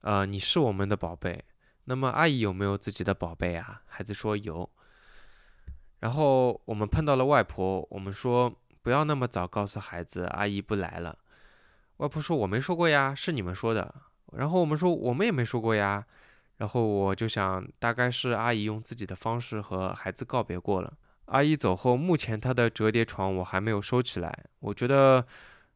[0.00, 1.44] 呃你是我们的宝贝。
[1.84, 3.82] 那么阿姨有没有自己的宝贝啊？
[3.86, 4.68] 孩子说有。
[6.00, 11.18] 然后我们碰到了外婆，我们说不要那么早告诉孩子阿姨不来了。
[11.96, 13.94] 外婆说我没说过呀，是你们说的。
[14.36, 16.04] 然后我们说我们也没说过呀。
[16.58, 20.92] 然后我就想，大概是阿姨用自己的方式和孩子告别过了。
[21.26, 24.44] 阿姨走后，目前她的折叠床我还没有收起来。
[24.60, 25.24] 我觉得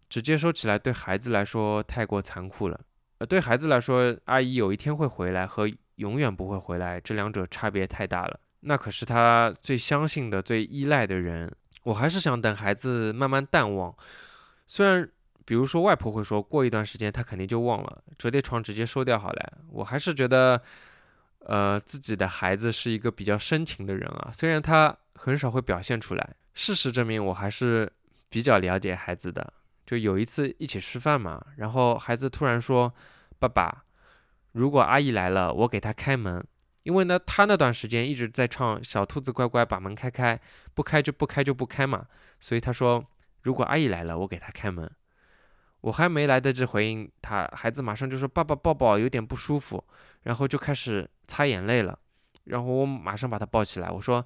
[0.08, 2.80] 直接收起来对孩子来说太过残酷了。
[3.18, 5.70] 呃，对孩子来说，阿姨有一天会回来和。
[5.96, 8.40] 永远不会回来，这两者差别太大了。
[8.60, 11.54] 那可是他最相信的、最依赖的人。
[11.84, 13.94] 我还是想等孩子慢慢淡忘。
[14.66, 15.08] 虽然，
[15.44, 19.58] 比如说外婆会说过一段时间他肯定就忘了，折叠床直接收掉好了。
[19.70, 20.60] 我还是觉得，
[21.40, 24.30] 呃，自己的孩子是一个比较深情的人啊。
[24.32, 27.90] 虽然他很少会表现出来，事实证明我还是
[28.28, 29.52] 比较了解孩子的。
[29.84, 32.94] 就有一次一起吃饭嘛，然后孩子突然说
[33.38, 33.84] ：“爸爸。”
[34.52, 36.46] 如果阿姨来了，我给她开门，
[36.82, 40.38] 因为呢，他那段时间一直在唱小兔子乖乖把门开开，
[40.74, 42.06] 不开就不开就不开嘛，
[42.38, 43.04] 所以他说
[43.40, 44.90] 如果阿姨来了，我给她开门。
[45.82, 49.84] 我还没来得及回应他，孩子马上就说爸爸抱抱，有点不舒服，
[50.22, 51.98] 然后就开始擦眼泪了，
[52.44, 54.24] 然后我马上把他抱起来，我说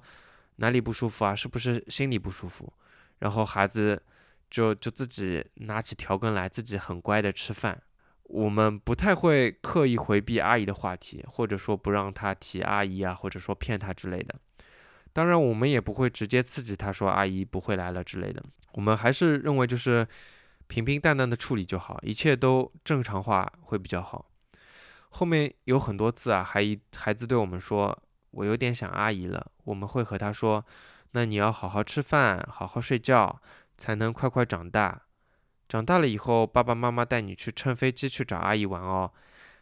[0.57, 1.35] 哪里不舒服啊？
[1.35, 2.71] 是不是心里不舒服？
[3.19, 4.01] 然后孩子
[4.49, 7.81] 就就自己拿起调羹来，自己很乖的吃饭。
[8.23, 14.35] 我们不太会刻意回避阿姨的话题，或者说不让她提阿姨啊，或者说骗她之类的。
[15.13, 18.43] 当然，我们也不会直接刺激她说阿姨不会来了之类的。
[18.73, 20.05] 我们还是认为就是
[20.67, 24.29] 平平淡淡的处理就好，一切都正常化会比较好。
[25.09, 27.97] 后面有很多次啊，孩孩子对我们说
[28.31, 30.63] 我有点想阿姨了，我们会和他说，
[31.11, 33.41] 那你要好好吃饭，好好睡觉，
[33.77, 35.03] 才能快快长大。
[35.67, 39.11] 长大了以后，爸爸妈妈带你去乘飞机去找阿姨玩哦，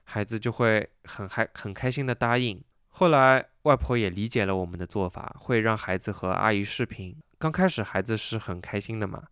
[0.03, 2.61] 孩子就会很嗨很开心的答应。
[2.89, 7.15] 后来外婆也理解了我们的做法，会让孩子和阿姨视频。
[7.37, 9.23] 刚开始孩子是很开心的嘛，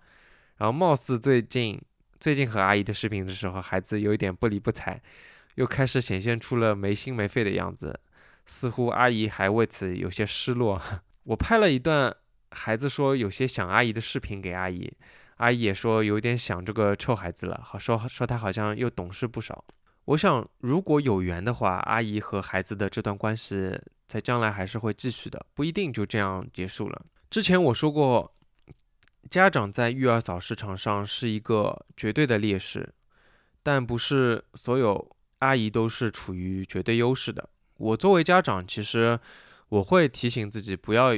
[0.57, 1.81] 然后貌似最近
[2.19, 5.01] 最近和阿姨的视频的时候，孩子有一点不理不睬，
[5.55, 7.99] 又开始显现出了没心没肺的样子，
[8.45, 10.81] 似乎阿姨还为此有些失落。
[11.23, 12.15] 我拍了一段
[12.51, 14.91] 孩子说有些想阿姨的视频给阿姨。
[15.37, 19.65] 阿姨也说有点想这个臭孩子了，好说说他好像又懂事不少。
[20.05, 23.77] 我想如果有缘的话，阿姨和孩子的这段关系
[24.07, 27.01] 在将来还是会继续的，不一定就这样结束了。
[27.29, 28.32] 之前我说过，
[29.29, 32.93] 家长在育儿嫂市场上是一个绝对的劣势，
[33.63, 37.49] 但不是所有阿姨都是处于绝对优势的。
[37.77, 39.19] 我作为家长，其实
[39.69, 41.17] 我会提醒自己不要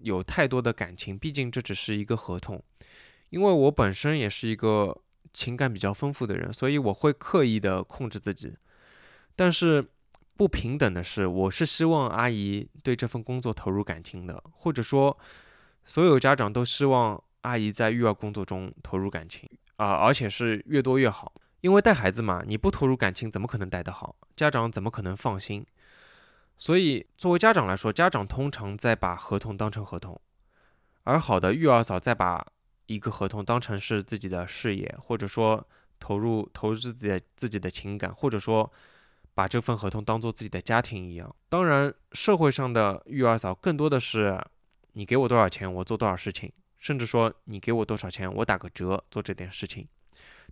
[0.00, 2.62] 有太多的感情，毕竟这只是一个合同。
[3.30, 8.54] 因为我本身也是一个情感比较丰富的人，所以我会刻意的控制自己。
[9.34, 9.84] 但是
[10.36, 15.18] 不平等的是，我是希望阿姨对这份工作投入感情的，或者说
[15.86, 21.32] 所有家长都希望阿姨在育儿工作中投入感情啊，而且是越多越好。
[21.60, 24.16] 因为带孩子嘛，你不投入感情，怎么可能带得好？
[24.36, 25.64] 家长怎么可能放心？
[26.58, 30.20] 所以，作为家长来说，家长通常在把合同当成合同，
[31.04, 32.44] 而好的育儿嫂在把
[32.86, 35.66] 一个合同当成是自己的事业，或者说
[36.00, 38.70] 投入投入自己自己的情感，或者说
[39.34, 41.34] 把这份合同当做自己的家庭一样。
[41.48, 44.42] 当然，社会上的育儿嫂更多的是
[44.98, 49.86] 你给我多少钱，我做多少事情，甚至说你给我多少钱，我打个折做这点事情。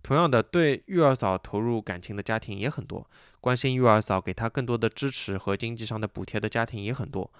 [0.03, 3.09] 同样的，对育儿嫂投入感情的家庭也很多，
[3.41, 7.31] 关心育儿嫂、给她更多的支持和经济上的补贴的家庭也很多。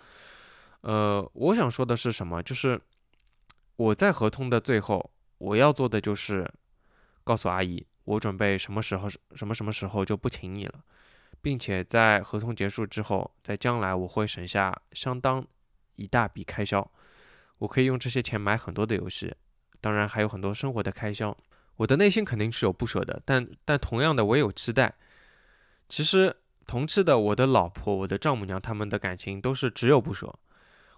[0.82, 2.42] 呃，我想说的是什么？
[2.42, 2.82] 就是
[3.76, 6.52] 我在合同的最后，我要做的就是
[7.24, 10.84] 告诉阿姨，我准备什么时候、什么什么时候就不请你了，
[11.40, 15.46] 并且在合同结束之后，在将来我会省下相当
[15.96, 16.90] 一大笔开销，
[17.58, 19.34] 我可以用这些钱买很多的游戏，
[19.82, 21.36] 当然还有很多生活的开销。
[21.78, 24.94] 我的内心肯定是有不舍的，但但同样的，我也有期待。
[25.90, 26.36] 其实
[26.66, 30.34] 同期的我的老婆、我的丈母娘他们的感情都是只有不舍。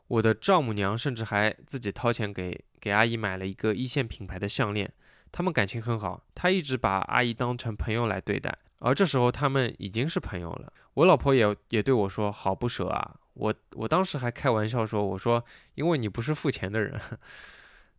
[0.08, 4.94] 我的丈母娘甚至还自己掏钱给给阿姨买了一个一线品牌的项链，
[5.32, 8.58] 他们感情很好，她一直把阿姨当成朋友来对待。
[8.80, 10.72] 而这时候他们已经是朋友了。
[10.94, 15.44] 我老婆也也对我说：“好不舍啊！”我我当时还开玩笑说：“我说
[15.76, 17.00] 因为你不是付钱的人。”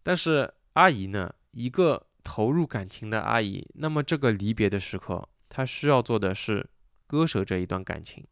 [0.03, 2.05] 但是阿姨呢，一个。
[2.25, 6.69] 投入感情的阿姨，那么这个离别的时刻，她需要做的是
[7.07, 8.23] 割舍这一段感情。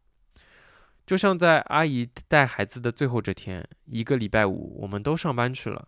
[1.03, 5.87] 就像在阿姨带孩子的最后这天，一个礼拜五，我们都上班去了。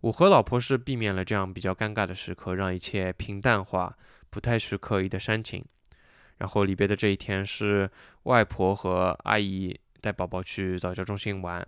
[0.00, 3.96] 我和老婆是避免了这样比较尴尬的时刻，让一切平淡化，
[4.30, 5.64] 不太去刻意的煽情。
[6.38, 7.88] 然后离别的这一天是
[8.24, 9.78] 外婆和阿姨
[10.08, 11.66] 带宝宝去早教中心玩，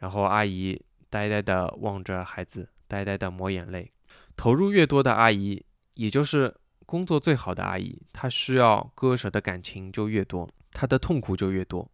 [0.00, 0.78] 然后阿姨
[1.08, 3.90] 呆呆的望着孩子，呆呆的抹眼泪。
[4.36, 5.64] 投入越多的阿姨，
[5.94, 6.54] 也就是
[6.84, 11.90] 工作最好的阿姨，她需要割舍的感情就越多，她的痛苦就越多。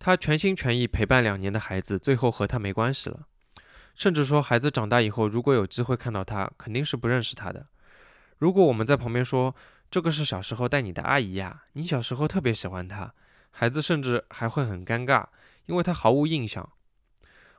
[0.00, 3.28] 她全心全意陪伴两年的孩子，最后和她没关系了。
[3.94, 7.68] 甚至说，孩子长大以后，如果有机会看到她，肯定是不认识她的。
[8.38, 9.54] 如果我们在旁边说
[9.88, 13.14] 这个是小时候带你的阿姨呀，你小时候特别喜欢她，
[13.58, 15.26] 孩子甚至还会很尴尬，
[15.64, 16.68] 因为他毫无印象。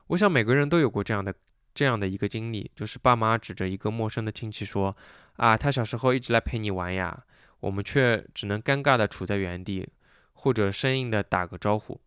[0.08, 1.34] 我想每个人都有过这样的。
[1.74, 4.96] 这样的一个经历，就是爸妈指着一个陌生的亲戚说
[5.38, 7.24] ：“啊，他小时候一直来陪你玩呀。”
[7.60, 9.88] 我们却只能尴尬的处在原地，
[10.32, 12.00] 或者生硬的打个招呼。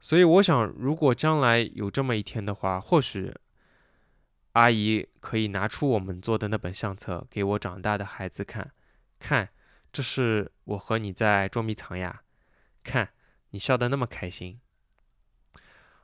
[0.00, 3.34] 所以，我想，如果将来有这么一天的话，或许
[4.52, 8.70] 阿姨可以拿出我们做的那本相册给我长大的孩子看，
[9.18, 9.50] 看，
[9.92, 12.22] 这是我和你在捉迷藏呀，
[12.84, 13.08] 看
[13.50, 14.60] 你笑得那么开心。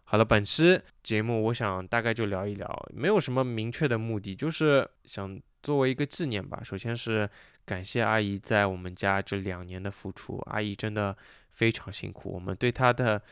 [0.05, 6.61] 好了，本期节目我想大概就聊一聊，没有什么明确的目的，就是想作为一个纪念吧。
[6.65, 7.31] 首先是
[7.65, 11.17] 感谢阿姨在我们家这两年的付出，阿姨真的
[11.51, 13.23] 非常辛苦，我们对她的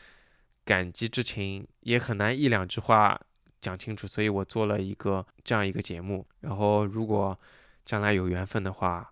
[0.63, 3.19] 感激之情也很难一两句话
[3.59, 6.25] 讲清楚，所以我做了一个这样一个节目。
[6.39, 7.37] 然后如果
[7.83, 9.11] 将来有缘分的话，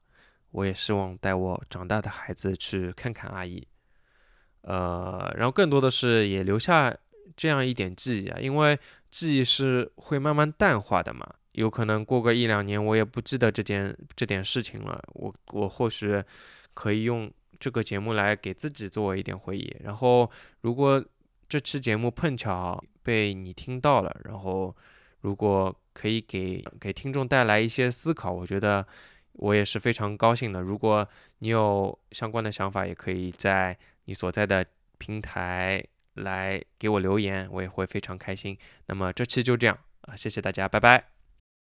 [0.52, 3.68] 我也希望带我长大的孩子去看看阿姨，
[4.62, 6.96] 呃，然后更多的是也留下。
[7.36, 8.80] 这样一点记忆啊，因为
[9.12, 15.00] 记忆是会慢慢淡化的嘛，有可能过个一两年，我也不记得这件这点事情了。
[15.14, 16.24] 我我或许
[16.74, 19.72] 可以用这个节目来给自己作为一点回忆。
[19.84, 20.28] 然后，
[20.62, 21.04] 如果
[21.48, 24.76] 这期节目碰巧被你听到了，然后
[25.22, 28.84] 如果可以给给听众带来一些思考，我觉得
[29.34, 30.60] 我也是非常高兴的。
[30.62, 33.78] 如果你有相关的想法，也可以在
[34.08, 34.66] 你所在的
[34.98, 35.86] 平台。
[36.18, 38.58] 来给我留言，我也会非常开心。
[38.88, 41.17] 那么这期就这样啊，谢谢大家，拜拜。